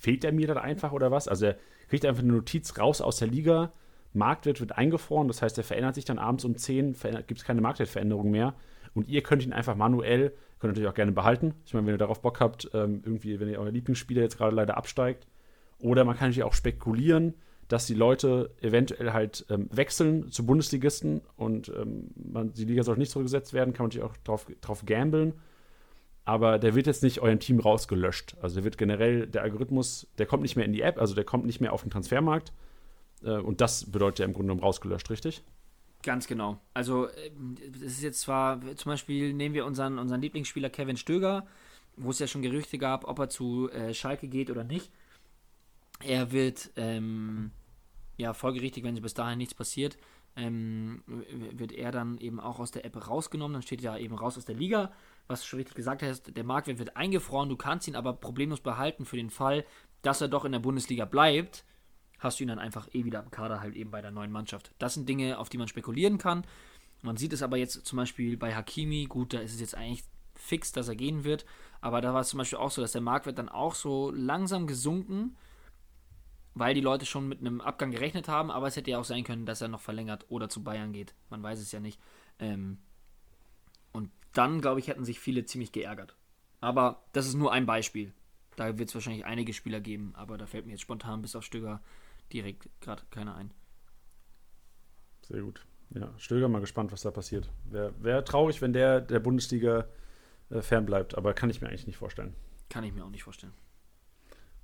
[0.00, 1.28] fehlt der mir dann einfach oder was?
[1.28, 1.58] Also er
[1.88, 3.72] kriegt einfach eine Notiz raus aus der Liga,
[4.14, 6.94] Marktwert wird eingefroren, das heißt, der verändert sich dann abends um 10,
[7.26, 8.54] gibt es keine Marktwertveränderung mehr
[8.94, 11.54] und ihr könnt ihn einfach manuell, könnt natürlich auch gerne behalten.
[11.64, 14.54] Ich meine, wenn ihr darauf Bock habt, ähm, irgendwie, wenn ihr euer Lieblingsspieler jetzt gerade
[14.54, 15.26] leider absteigt
[15.78, 17.34] Oder man kann natürlich auch spekulieren,
[17.68, 22.96] dass die Leute eventuell halt ähm, wechseln zu Bundesligisten und ähm, man, die Liga soll
[22.96, 25.34] nicht zurückgesetzt werden, kann man natürlich auch drauf, drauf gambeln.
[26.24, 28.36] Aber der wird jetzt nicht eurem Team rausgelöscht.
[28.42, 31.24] Also der wird generell, der Algorithmus, der kommt nicht mehr in die App, also der
[31.24, 32.52] kommt nicht mehr auf den Transfermarkt.
[33.22, 35.44] Äh, und das bedeutet ja im Grunde genommen rausgelöscht, richtig?
[36.02, 36.60] Ganz genau.
[36.74, 41.46] Also, es ist jetzt zwar, zum Beispiel nehmen wir unseren, unseren Lieblingsspieler Kevin Stöger,
[41.96, 44.92] wo es ja schon Gerüchte gab, ob er zu äh, Schalke geht oder nicht.
[46.00, 47.50] Er wird, ähm,
[48.16, 49.98] ja, folgerichtig, wenn bis dahin nichts passiert,
[50.36, 53.54] ähm, wird er dann eben auch aus der App rausgenommen.
[53.54, 54.92] Dann steht er eben raus aus der Liga.
[55.26, 57.48] Was du schon richtig gesagt hast, der Marktwert wird eingefroren.
[57.48, 59.64] Du kannst ihn aber problemlos behalten für den Fall,
[60.02, 61.64] dass er doch in der Bundesliga bleibt
[62.18, 64.72] hast du ihn dann einfach eh wieder im Kader halt eben bei der neuen Mannschaft.
[64.78, 66.44] Das sind Dinge, auf die man spekulieren kann.
[67.02, 70.04] Man sieht es aber jetzt zum Beispiel bei Hakimi, gut, da ist es jetzt eigentlich
[70.34, 71.44] fix, dass er gehen wird,
[71.80, 74.66] aber da war es zum Beispiel auch so, dass der Marktwert dann auch so langsam
[74.66, 75.36] gesunken,
[76.54, 79.22] weil die Leute schon mit einem Abgang gerechnet haben, aber es hätte ja auch sein
[79.24, 81.14] können, dass er noch verlängert oder zu Bayern geht.
[81.30, 82.00] Man weiß es ja nicht.
[82.40, 82.78] Ähm,
[83.92, 86.16] und dann, glaube ich, hätten sich viele ziemlich geärgert.
[86.60, 88.12] Aber das ist nur ein Beispiel.
[88.56, 91.44] Da wird es wahrscheinlich einige Spieler geben, aber da fällt mir jetzt spontan bis auf
[91.44, 91.80] Stöger
[92.32, 93.52] direkt gerade keiner ein.
[95.22, 95.66] Sehr gut.
[95.90, 97.50] Ja, Stöger mal gespannt, was da passiert.
[97.64, 99.86] Wäre wär traurig, wenn der der Bundesliga
[100.50, 102.34] äh, fernbleibt, aber kann ich mir eigentlich nicht vorstellen.
[102.68, 103.52] Kann ich mir auch nicht vorstellen.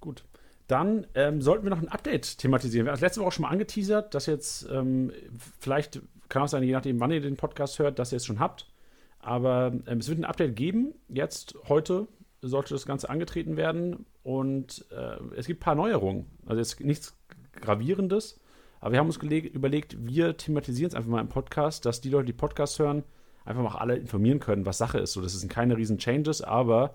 [0.01, 0.25] Gut.
[0.67, 2.87] Dann ähm, sollten wir noch ein Update thematisieren.
[2.87, 5.13] Wir haben das letzte Woche auch schon mal angeteasert, dass jetzt ähm,
[5.59, 8.41] vielleicht kann auch sein, je nachdem, wann ihr den Podcast hört, dass ihr es schon
[8.41, 8.71] habt.
[9.19, 10.95] Aber ähm, es wird ein Update geben.
[11.09, 12.09] Jetzt, heute,
[12.41, 14.07] sollte das Ganze angetreten werden.
[14.23, 16.27] Und äh, es gibt ein paar Neuerungen.
[16.47, 17.17] Also jetzt nichts
[17.61, 18.41] Gravierendes.
[18.81, 22.27] Aber wir haben uns überlegt, wir thematisieren es einfach mal im Podcast, dass die Leute,
[22.27, 23.03] die Podcasts hören,
[23.45, 25.13] einfach mal alle informieren können, was Sache ist.
[25.13, 26.95] So, das sind keine riesen Changes, aber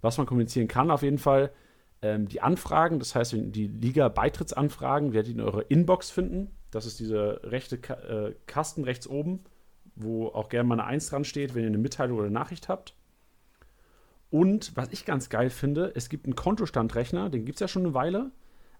[0.00, 1.52] was man kommunizieren kann, auf jeden Fall
[2.02, 6.50] ähm, die Anfragen, das heißt, die Liga-Beitrittsanfragen, werdet ihr in eurer Inbox finden.
[6.70, 9.44] Das ist dieser rechte Ka äh, Kasten rechts oben,
[9.94, 12.68] wo auch gerne mal eine Eins dran steht, wenn ihr eine Mitteilung oder eine Nachricht
[12.68, 12.94] habt.
[14.30, 17.84] Und was ich ganz geil finde, es gibt einen Kontostandrechner, den gibt es ja schon
[17.84, 18.30] eine Weile.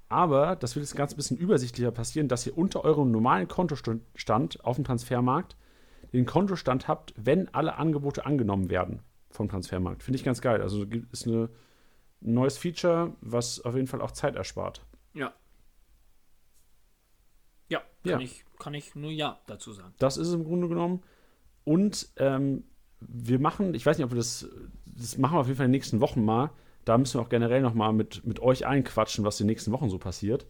[0.08, 4.64] Aber das wird jetzt ganz ein bisschen übersichtlicher passieren, dass ihr unter eurem normalen Kontostand
[4.64, 5.56] auf dem Transfermarkt
[6.12, 10.02] den Kontostand habt, wenn alle Angebote angenommen werden vom Transfermarkt.
[10.02, 10.62] Finde ich ganz geil.
[10.62, 11.50] Also ist eine,
[12.22, 14.84] ein neues Feature, was auf jeden Fall auch Zeit erspart.
[15.12, 15.34] Ja.
[17.68, 18.20] Ja, kann, ja.
[18.20, 19.92] Ich, kann ich nur Ja dazu sagen.
[19.98, 21.02] Das ist es im Grunde genommen.
[21.64, 22.64] Und ähm,
[23.00, 24.48] wir machen, ich weiß nicht, ob wir das,
[24.86, 26.50] das machen wir auf jeden Fall in den nächsten Wochen mal,
[26.86, 29.98] da müssen wir auch generell nochmal mit, mit euch einquatschen, was die nächsten Wochen so
[29.98, 30.46] passiert.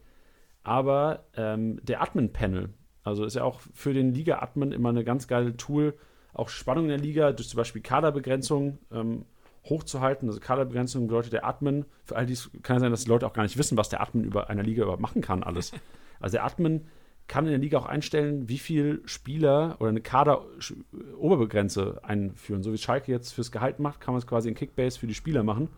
[0.63, 2.69] Aber ähm, der Admin-Panel,
[3.03, 5.95] also ist ja auch für den Liga-Admin immer eine ganz geile Tool,
[6.35, 9.25] auch Spannung in der Liga durch zum Beispiel Kaderbegrenzung ähm,
[9.65, 10.29] hochzuhalten.
[10.29, 13.43] Also Kaderbegrenzung bedeutet der Admin, für all dies kann sein, dass die Leute auch gar
[13.43, 15.73] nicht wissen, was der Admin über einer Liga überhaupt machen kann, alles.
[16.19, 16.87] Also der Admin
[17.29, 22.63] kann in der Liga auch einstellen, wie viele Spieler oder eine Kader-Oberbegrenze einführen.
[22.63, 25.15] So wie Schalke jetzt fürs Gehalt macht, kann man es quasi in Kickbase für die
[25.15, 25.69] Spieler machen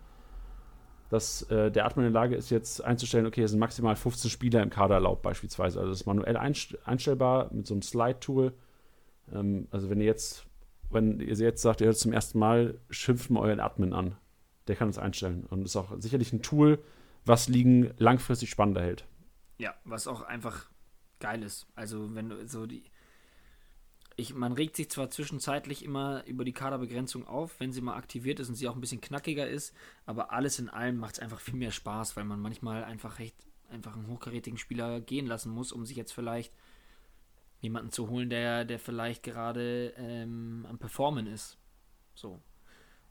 [1.08, 4.30] dass äh, der Admin in der Lage ist, jetzt einzustellen, okay, es sind maximal 15
[4.30, 5.78] Spieler im Kader erlaubt, beispielsweise.
[5.78, 8.52] Also das ist manuell einstellbar mit so einem Slide-Tool.
[9.32, 10.46] Ähm, also wenn ihr jetzt,
[10.90, 14.16] wenn ihr jetzt sagt, ihr hört zum ersten Mal, schimpft mal euren Admin an.
[14.66, 15.46] Der kann das einstellen.
[15.48, 16.78] Und ist auch sicherlich ein Tool,
[17.24, 19.06] was Ligen langfristig spannender hält.
[19.58, 20.68] Ja, was auch einfach
[21.20, 21.66] geil ist.
[21.74, 22.84] Also wenn du so die
[24.18, 28.40] ich, man regt sich zwar zwischenzeitlich immer über die Kaderbegrenzung auf, wenn sie mal aktiviert
[28.40, 29.72] ist und sie auch ein bisschen knackiger ist,
[30.06, 33.36] aber alles in allem macht es einfach viel mehr Spaß, weil man manchmal einfach recht
[33.70, 36.52] einfach einen hochkarätigen Spieler gehen lassen muss, um sich jetzt vielleicht
[37.60, 41.56] jemanden zu holen, der, der vielleicht gerade ähm, am Performen ist.
[42.14, 42.40] So.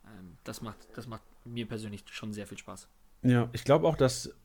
[0.06, 2.90] Ähm, das, macht, das macht mir persönlich schon sehr viel Spaß.
[3.24, 4.36] Ja, ich glaube auch, dass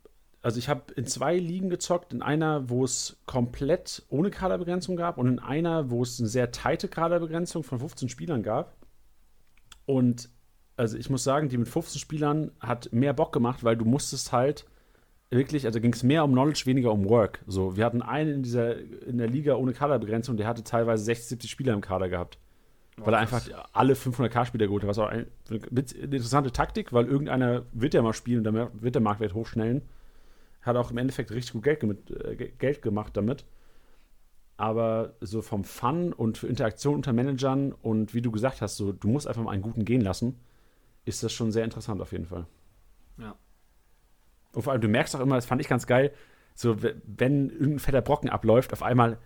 [0.42, 5.16] also ich habe in zwei Ligen gezockt, in einer, wo es komplett ohne Kaderbegrenzung gab
[5.16, 8.76] und in einer, wo es eine sehr teite Kaderbegrenzung von 15 Spielern gab.
[9.86, 10.28] Und
[10.76, 14.32] also ich muss sagen, die mit 15 Spielern hat mehr Bock gemacht, weil du musstest
[14.32, 14.66] halt
[15.30, 17.40] wirklich, also ging es mehr um Knowledge, weniger um Work.
[17.46, 21.28] So, wir hatten einen in dieser in der Liga ohne Kaderbegrenzung, der hatte teilweise 60,
[21.28, 22.38] 70 Spieler im Kader gehabt.
[23.00, 24.88] Oh, weil er einfach alle 500k-Spieler geholt hat.
[24.90, 25.60] Was auch eine, eine
[26.02, 29.82] interessante Taktik, weil irgendeiner wird ja mal spielen, dann wird der Marktwert hochschnellen.
[30.62, 33.44] Hat auch im Endeffekt richtig gut Geld, mit, äh, Geld gemacht damit.
[34.56, 38.92] Aber so vom Fun und für Interaktion unter Managern und wie du gesagt hast, so,
[38.92, 40.38] du musst einfach mal einen guten gehen lassen,
[41.04, 42.46] ist das schon sehr interessant auf jeden Fall.
[43.18, 43.34] Ja.
[44.52, 46.12] Und vor allem, du merkst auch immer, das fand ich ganz geil,
[46.54, 49.18] so, wenn irgendein fetter Brocken abläuft, auf einmal,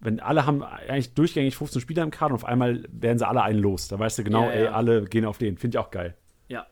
[0.00, 3.42] wenn alle haben eigentlich durchgängig 15 Spieler im Kader und auf einmal werden sie alle
[3.42, 3.88] einen los.
[3.88, 4.54] Da weißt du genau, ja, ja.
[4.54, 5.58] ey, alle gehen auf den.
[5.58, 6.16] Finde ich auch geil.
[6.46, 6.66] Ja.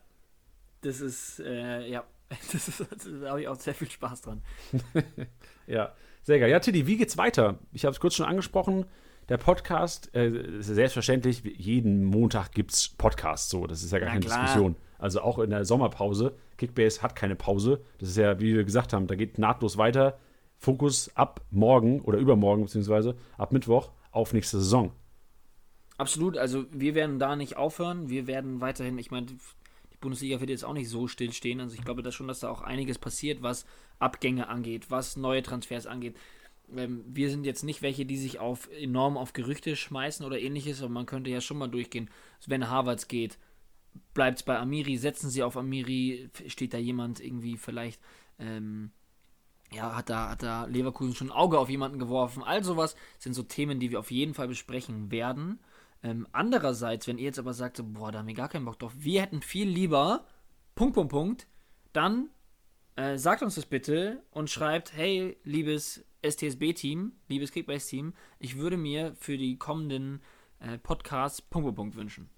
[0.82, 2.04] Das ist, äh, ja,
[2.52, 2.80] Das ist,
[3.22, 4.42] da habe ich auch sehr viel Spaß dran.
[5.66, 6.50] ja, sehr geil.
[6.50, 7.58] Ja, Tiddy, wie geht's weiter?
[7.72, 8.86] Ich habe es kurz schon angesprochen.
[9.28, 14.12] Der Podcast, äh, selbstverständlich, jeden Montag gibt es Podcasts, so, das ist ja gar Na
[14.12, 14.42] keine klar.
[14.42, 14.76] Diskussion.
[14.98, 16.36] Also auch in der Sommerpause.
[16.56, 17.82] Kickbase hat keine Pause.
[17.98, 20.18] Das ist ja, wie wir gesagt haben, da geht nahtlos weiter.
[20.58, 24.92] Fokus ab morgen oder übermorgen, beziehungsweise ab Mittwoch auf nächste Saison.
[25.98, 28.08] Absolut, also wir werden da nicht aufhören.
[28.08, 29.26] Wir werden weiterhin, ich meine,
[30.06, 31.60] Bundesliga wird jetzt auch nicht so stillstehen.
[31.60, 33.66] Also ich glaube da schon, dass da auch einiges passiert, was
[33.98, 36.16] Abgänge angeht, was neue Transfers angeht.
[36.76, 40.80] Ähm, wir sind jetzt nicht welche, die sich auf enorm auf Gerüchte schmeißen oder ähnliches,
[40.80, 42.08] aber man könnte ja schon mal durchgehen.
[42.46, 43.36] Wenn Harvards geht,
[44.14, 48.00] bleibt es bei Amiri, setzen sie auf Amiri, steht da jemand irgendwie vielleicht,
[48.38, 48.92] ähm,
[49.72, 52.44] ja, hat da, hat da Leverkusen schon ein Auge auf jemanden geworfen.
[52.44, 55.58] All sowas sind so Themen, die wir auf jeden Fall besprechen werden.
[56.06, 58.78] Ähm, andererseits, wenn ihr jetzt aber sagt, so, boah, da haben wir gar keinen Bock
[58.78, 60.24] drauf, wir hätten viel lieber,
[60.76, 61.48] Punkt, Punkt, Punkt,
[61.92, 62.30] dann
[62.94, 69.16] äh, sagt uns das bitte und schreibt, hey, liebes STSB-Team, liebes Kickbase-Team, ich würde mir
[69.16, 70.22] für die kommenden
[70.60, 72.30] äh, Podcasts Punkt, Punkt, Punkt wünschen.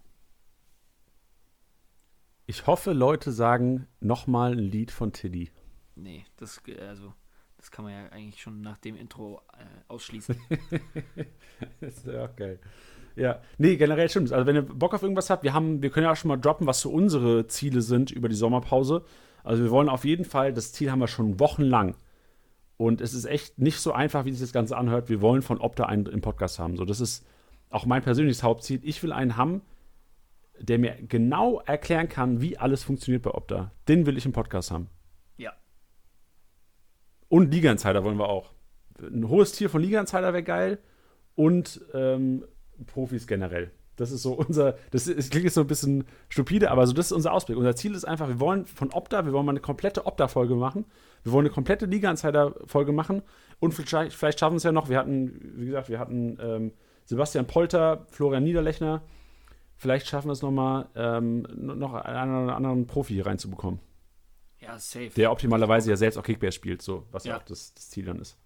[2.47, 5.51] Ich hoffe, Leute sagen nochmal ein Lied von Tiddy.
[5.95, 7.13] Nee, das, also,
[7.59, 10.41] das kann man ja eigentlich schon nach dem Intro äh, ausschließen.
[11.83, 12.61] das ist ja auch geil.
[13.19, 14.33] Ja, nee, generell stimmt.
[14.33, 16.37] Also, wenn ihr Bock auf irgendwas habt, wir, haben, wir können ja auch schon mal
[16.37, 19.03] droppen, was so unsere Ziele sind über die Sommerpause.
[19.43, 21.97] Also, wir wollen auf jeden Fall, das Ziel haben wir schon wochenlang.
[22.77, 25.09] Und es ist echt nicht so einfach, wie sich das Ganze anhört.
[25.09, 26.77] Wir wollen von Opta einen im Podcast haben.
[26.77, 27.27] So, das ist
[27.71, 28.81] auch mein persönliches Hauptziel.
[28.85, 29.63] Ich will einen haben,
[30.61, 33.73] der mir genau erklären kann, wie alles funktioniert bei Opta.
[33.89, 34.89] Den will ich im Podcast haben.
[35.37, 35.55] Ja.
[37.29, 38.53] Und Liga-Insider wollen wir auch.
[39.01, 40.79] Ein hohes Tier von Liga-Insider wäre geil.
[41.35, 42.45] Und ähm,
[42.87, 43.71] Profis generell.
[43.97, 46.93] Das ist so unser, das, ist, das klingt jetzt so ein bisschen stupide, aber so
[46.93, 47.59] das ist unser Ausblick.
[47.59, 50.85] Unser Ziel ist einfach, wir wollen von Opta, wir wollen mal eine komplette Opta-Folge machen.
[51.25, 53.23] Wir wollen eine komplette Liga-Insider-Folge machen.
[53.59, 54.89] Und vielleicht, vielleicht schaffen wir es ja noch.
[54.89, 56.73] Wir hatten, wie gesagt, wir hatten ähm,
[57.07, 59.03] Sebastian Polter, Florian Niederlechner.
[59.77, 63.81] Vielleicht schaffen wir es nochmal, ähm, noch einen oder anderen Profi hier reinzubekommen.
[64.61, 65.11] Ja, safe.
[65.11, 68.05] Der optimalerweise ja selbst auch Kickbase spielt, so, was ja, ja auch das, das Ziel
[68.05, 68.37] dann ist.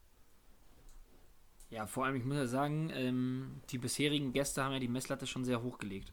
[1.73, 5.27] Ja, vor allem, ich muss ja sagen, ähm, die bisherigen Gäste haben ja die Messlatte
[5.27, 6.13] schon sehr hochgelegt.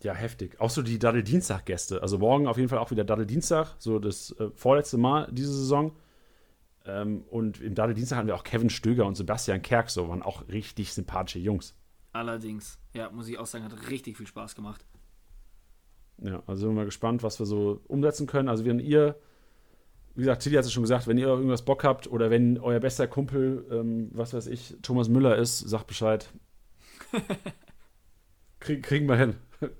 [0.00, 0.58] Ja, heftig.
[0.62, 2.00] Auch so die Daddel-Dienstag-Gäste.
[2.00, 5.94] Also morgen auf jeden Fall auch wieder Daddel-Dienstag, so das äh, vorletzte Mal diese Saison.
[6.86, 10.48] Ähm, und im Daddel-Dienstag hatten wir auch Kevin Stöger und Sebastian Kerk, so waren auch
[10.48, 11.76] richtig sympathische Jungs.
[12.12, 14.86] Allerdings, ja, muss ich auch sagen, hat richtig viel Spaß gemacht.
[16.16, 18.48] Ja, also sind wir mal gespannt, was wir so umsetzen können.
[18.48, 19.16] Also wenn ihr
[20.14, 22.80] wie gesagt, Tilly hat es schon gesagt, wenn ihr irgendwas Bock habt oder wenn euer
[22.80, 26.28] bester Kumpel, ähm, was weiß ich, Thomas Müller ist, sagt Bescheid.
[28.60, 29.34] Krieg, kriegen wir hin.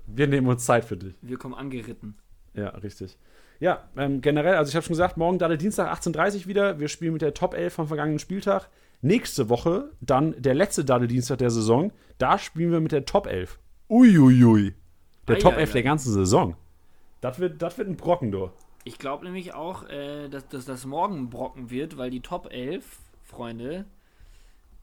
[0.07, 1.13] Wir nehmen uns Zeit für dich.
[1.21, 2.15] Wir kommen angeritten.
[2.53, 3.17] Ja, richtig.
[3.59, 6.79] Ja, ähm, generell, also ich habe schon gesagt, morgen da der Dienstag 18.30 Uhr wieder.
[6.79, 8.69] Wir spielen mit der Top 11 vom vergangenen Spieltag.
[9.01, 11.91] Nächste Woche dann der letzte Dadel-Dienstag der Saison.
[12.17, 13.59] Da spielen wir mit der Top 11.
[13.89, 14.73] Uiuiui.
[15.27, 16.55] Der ei, Top 11 ei, der ganzen Saison.
[17.21, 18.49] Das wird, das wird ein Brocken, du.
[18.85, 22.99] Ich glaube nämlich auch, äh, dass, dass das morgen Brocken wird, weil die Top 11,
[23.23, 23.85] Freunde,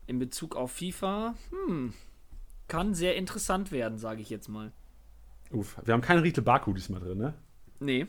[0.06, 1.92] in Bezug auf FIFA, hm,
[2.68, 4.72] kann sehr interessant werden, sage ich jetzt mal.
[5.50, 7.34] Uff, wir haben keine Rite Baku diesmal drin, ne?
[7.78, 8.06] Nee.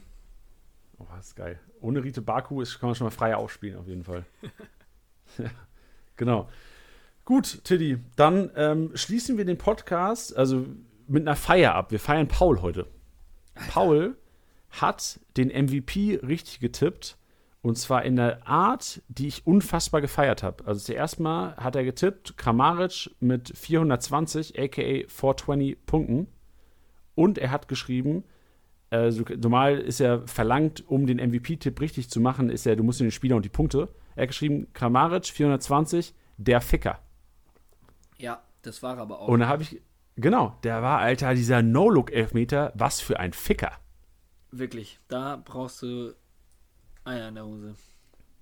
[0.97, 1.59] Oh, das ist geil.
[1.81, 4.25] Ohne Rite Baku ist, kann man schon mal frei aufspielen, auf jeden Fall.
[5.37, 5.49] ja,
[6.15, 6.49] genau.
[7.25, 10.65] Gut, Tiddy, dann ähm, schließen wir den Podcast, also
[11.07, 11.91] mit einer Feier ab.
[11.91, 12.87] Wir feiern Paul heute.
[13.55, 13.71] Alter.
[13.71, 14.17] Paul
[14.71, 17.17] hat den MVP richtig getippt.
[17.63, 20.65] Und zwar in der Art, die ich unfassbar gefeiert habe.
[20.65, 26.27] Also zuerst mal hat er getippt, Kramaric mit 420, aka 420 Punkten.
[27.13, 28.23] Und er hat geschrieben,
[28.89, 32.99] äh, normal ist er verlangt, um den MVP-Tipp richtig zu machen, ist er, du musst
[32.99, 33.89] den Spieler und die Punkte.
[34.15, 36.99] Er hat geschrieben, Kramaric 420, der Ficker.
[38.17, 39.27] Ja, das war aber auch.
[39.27, 39.81] Und da habe ich,
[40.15, 43.71] genau, der war, Alter, dieser No-Look-Elfmeter, was für ein Ficker.
[44.51, 46.13] Wirklich, da brauchst du
[47.03, 47.75] Eier in der Hose.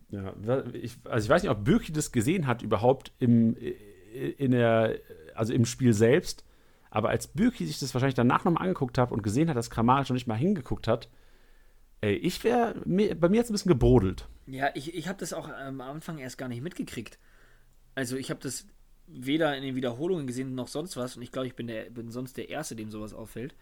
[0.10, 0.34] Ja,
[0.74, 5.00] ich, also ich weiß nicht, ob Birki das gesehen hat überhaupt im, in der,
[5.36, 6.44] also im Spiel selbst.
[6.90, 10.10] Aber als Birki sich das wahrscheinlich danach nochmal angeguckt hat und gesehen hat, dass Kramaric
[10.10, 11.10] noch nicht mal hingeguckt hat,
[12.02, 14.28] ey, ich wäre, bei mir jetzt ein bisschen gebrodelt.
[14.48, 17.20] Ja, ich, ich habe das auch am Anfang erst gar nicht mitgekriegt.
[17.94, 18.66] Also ich habe das
[19.06, 22.10] weder in den Wiederholungen gesehen noch sonst was und ich glaube, ich bin, der, bin
[22.10, 23.56] sonst der Erste, dem sowas auffällt.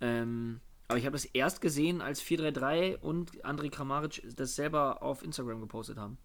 [0.00, 0.60] Ähm,
[0.92, 5.60] aber ich habe es erst gesehen, als 433 und André Kramaric das selber auf Instagram
[5.60, 6.18] gepostet haben.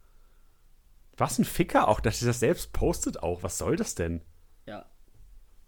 [1.15, 3.43] Was ein Ficker auch, dass sie das selbst postet auch.
[3.43, 4.21] Was soll das denn?
[4.65, 4.85] Ja.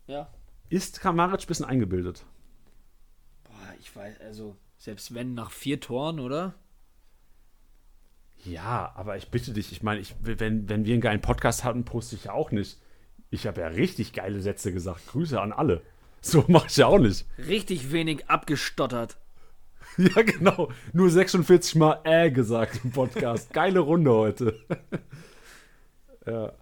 [0.06, 0.32] Ja.
[0.70, 2.26] Ist Kramaric ein bisschen eingebildet?
[3.46, 6.56] Boah, ich weiß, also, selbst wenn nach vier Toren, oder?
[8.44, 11.86] Ja, aber ich bitte dich, ich meine, ich, wenn, wenn wir einen geilen Podcast hatten,
[11.86, 12.80] poste ich ja auch nicht.
[13.32, 15.08] Ich habe ja richtig geile Sätze gesagt.
[15.08, 15.84] Grüße an alle.
[16.22, 17.26] So mache ich ja auch nicht.
[17.38, 19.18] Richtig wenig abgestottert.
[19.98, 20.70] Ja, genau.
[20.94, 23.52] Nur 46 Mal äh gesagt im Podcast.
[23.54, 24.56] Geile Runde heute.
[26.26, 26.54] ja.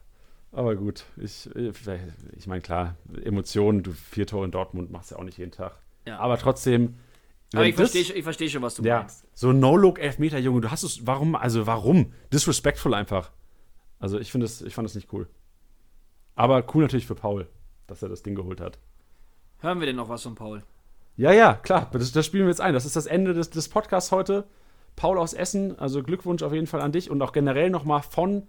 [0.52, 5.24] Aber gut, ich, ich meine, klar, Emotionen, du vier Tore in Dortmund machst ja auch
[5.24, 5.78] nicht jeden Tag.
[6.08, 6.18] Ja.
[6.18, 6.96] Aber trotzdem.
[7.54, 9.26] Aber ich verstehe versteh schon, was du ja, meinst.
[9.34, 11.06] So No-Look-Elfmeter, Junge, du hast es.
[11.06, 11.36] Warum?
[11.36, 12.14] Also, warum?
[12.34, 13.32] Disrespectful einfach.
[14.00, 15.28] Also, ich, das, ich fand das nicht cool.
[16.34, 17.48] Aber cool natürlich für Paul,
[17.86, 18.80] dass er das Ding geholt hat.
[19.60, 20.64] Hören wir denn noch was von Paul?
[21.16, 21.90] Ja, ja, klar.
[21.92, 22.74] Das, das spielen wir jetzt ein.
[22.74, 24.46] Das ist das Ende des, des Podcasts heute.
[24.96, 28.48] Paul aus Essen, also Glückwunsch auf jeden Fall an dich und auch generell nochmal von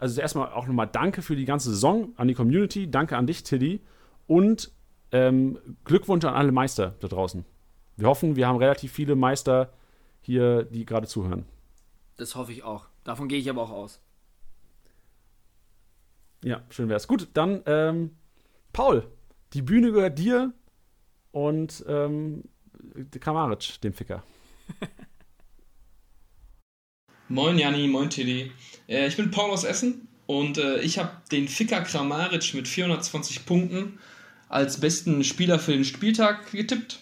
[0.00, 2.90] also erstmal auch nochmal Danke für die ganze Saison an die Community.
[2.90, 3.80] Danke an dich, Tilly.
[4.26, 4.72] Und
[5.12, 7.44] ähm, Glückwunsch an alle Meister da draußen.
[7.96, 9.74] Wir hoffen, wir haben relativ viele Meister
[10.22, 11.44] hier, die gerade zuhören.
[12.16, 12.86] Das hoffe ich auch.
[13.04, 14.00] Davon gehe ich aber auch aus.
[16.42, 17.06] Ja, schön wär's.
[17.06, 18.16] Gut, dann, ähm,
[18.72, 19.06] Paul,
[19.52, 20.52] die Bühne gehört dir
[21.32, 22.44] und ähm,
[23.18, 24.22] Kramaric, dem Ficker.
[27.28, 28.50] moin Janni, moin Tilly.
[28.88, 33.46] Äh, ich bin Paul aus Essen und äh, ich habe den Ficker Kramaric mit 420
[33.46, 33.98] Punkten
[34.48, 37.00] als besten Spieler für den Spieltag getippt.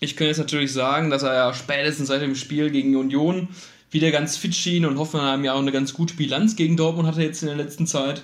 [0.00, 3.48] Ich kann jetzt natürlich sagen, dass er ja spätestens seit dem Spiel gegen Union
[3.90, 7.22] wieder ganz fit schien und Hoffenheim ja auch eine ganz gute Bilanz gegen Dortmund hatte
[7.22, 8.22] jetzt in der letzten Zeit.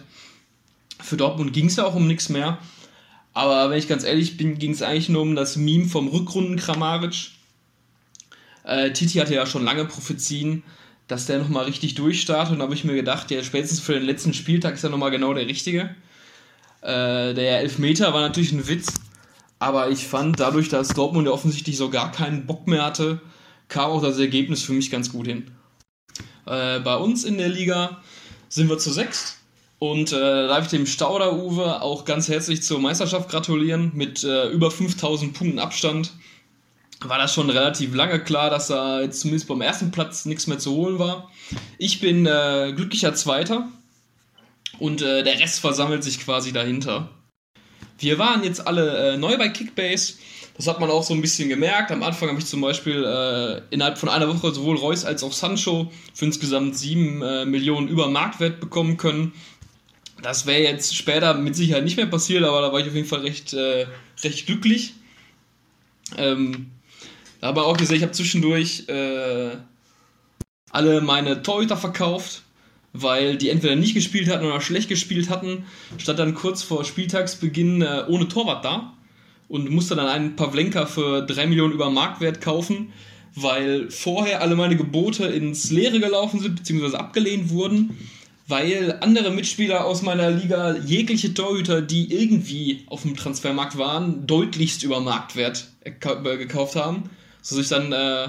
[1.00, 2.58] Für Dortmund ging es ja auch um nichts mehr.
[3.32, 6.56] Aber wenn ich ganz ehrlich bin, ging es eigentlich nur um das Meme vom Rückrunden
[6.56, 7.30] Kramaric.
[8.64, 10.62] Äh, Titi hatte ja schon lange Prophezien,
[11.06, 12.52] dass der nochmal richtig durchstartet.
[12.52, 15.10] Und da habe ich mir gedacht, ja, spätestens für den letzten Spieltag ist er nochmal
[15.10, 15.94] genau der Richtige.
[16.82, 18.94] Äh, der Elfmeter war natürlich ein Witz,
[19.58, 23.20] aber ich fand, dadurch, dass Dortmund ja offensichtlich so gar keinen Bock mehr hatte,
[23.68, 25.50] kam auch das Ergebnis für mich ganz gut hin.
[26.46, 28.00] Äh, bei uns in der Liga
[28.48, 29.39] sind wir zu sechst.
[29.80, 34.70] Und äh, darf ich dem Stauder-Uwe auch ganz herzlich zur Meisterschaft gratulieren mit äh, über
[34.70, 36.12] 5000 Punkten Abstand
[37.02, 40.58] war das schon relativ lange klar, dass da jetzt zumindest beim ersten Platz nichts mehr
[40.58, 41.30] zu holen war.
[41.78, 43.68] Ich bin äh, glücklicher Zweiter
[44.78, 47.08] und äh, der Rest versammelt sich quasi dahinter.
[47.98, 50.14] Wir waren jetzt alle äh, neu bei Kickbase.
[50.56, 51.90] Das hat man auch so ein bisschen gemerkt.
[51.90, 55.32] Am Anfang habe ich zum Beispiel äh, innerhalb von einer Woche sowohl Reus als auch
[55.32, 59.32] Sancho für insgesamt 7 äh, Millionen über Marktwert bekommen können.
[60.22, 63.06] Das wäre jetzt später mit Sicherheit nicht mehr passiert, aber da war ich auf jeden
[63.06, 63.86] Fall recht, äh,
[64.22, 64.94] recht glücklich.
[66.16, 66.70] Ähm,
[67.40, 69.56] aber auch gesehen, ich habe zwischendurch äh,
[70.70, 72.42] alle meine Torhüter verkauft,
[72.92, 75.64] weil die entweder nicht gespielt hatten oder schlecht gespielt hatten.
[75.96, 78.92] Stand dann kurz vor Spieltagsbeginn äh, ohne Torwart da
[79.48, 82.92] und musste dann einen Pavlenka für 3 Millionen über Marktwert kaufen,
[83.34, 87.96] weil vorher alle meine Gebote ins Leere gelaufen sind, beziehungsweise abgelehnt wurden
[88.50, 94.82] weil andere Mitspieler aus meiner Liga jegliche Torhüter, die irgendwie auf dem Transfermarkt waren, deutlichst
[94.82, 97.10] über Marktwert gekauft haben
[97.42, 98.28] sodass ich dann äh,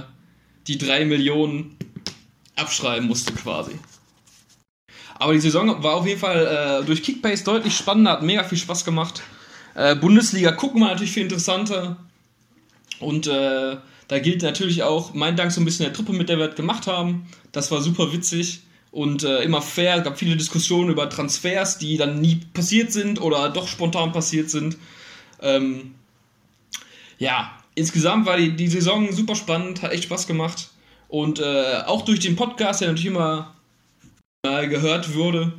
[0.67, 1.77] die 3 Millionen
[2.55, 3.71] abschreiben musste quasi.
[5.15, 8.57] Aber die Saison war auf jeden Fall äh, durch Kickbase deutlich spannender, hat mega viel
[8.57, 9.21] Spaß gemacht.
[9.75, 11.97] Äh, Bundesliga gucken wir natürlich viel interessanter.
[12.99, 16.37] Und äh, da gilt natürlich auch mein Dank so ein bisschen der Truppe, mit der
[16.37, 17.27] wir das gemacht haben.
[17.51, 18.61] Das war super witzig
[18.91, 19.97] und äh, immer fair.
[19.97, 24.49] Es gab viele Diskussionen über Transfers, die dann nie passiert sind oder doch spontan passiert
[24.49, 24.77] sind.
[25.41, 25.95] Ähm,
[27.17, 30.69] ja, insgesamt war die, die Saison super spannend, hat echt Spaß gemacht.
[31.07, 33.55] Und äh, auch durch den Podcast, der natürlich immer
[34.43, 35.53] äh, gehört wurde,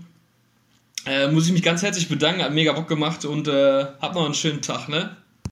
[1.06, 4.24] äh, muss ich mich ganz herzlich bedanken, hat mega Bock gemacht und äh, habt noch
[4.24, 5.16] einen schönen Tag, ne?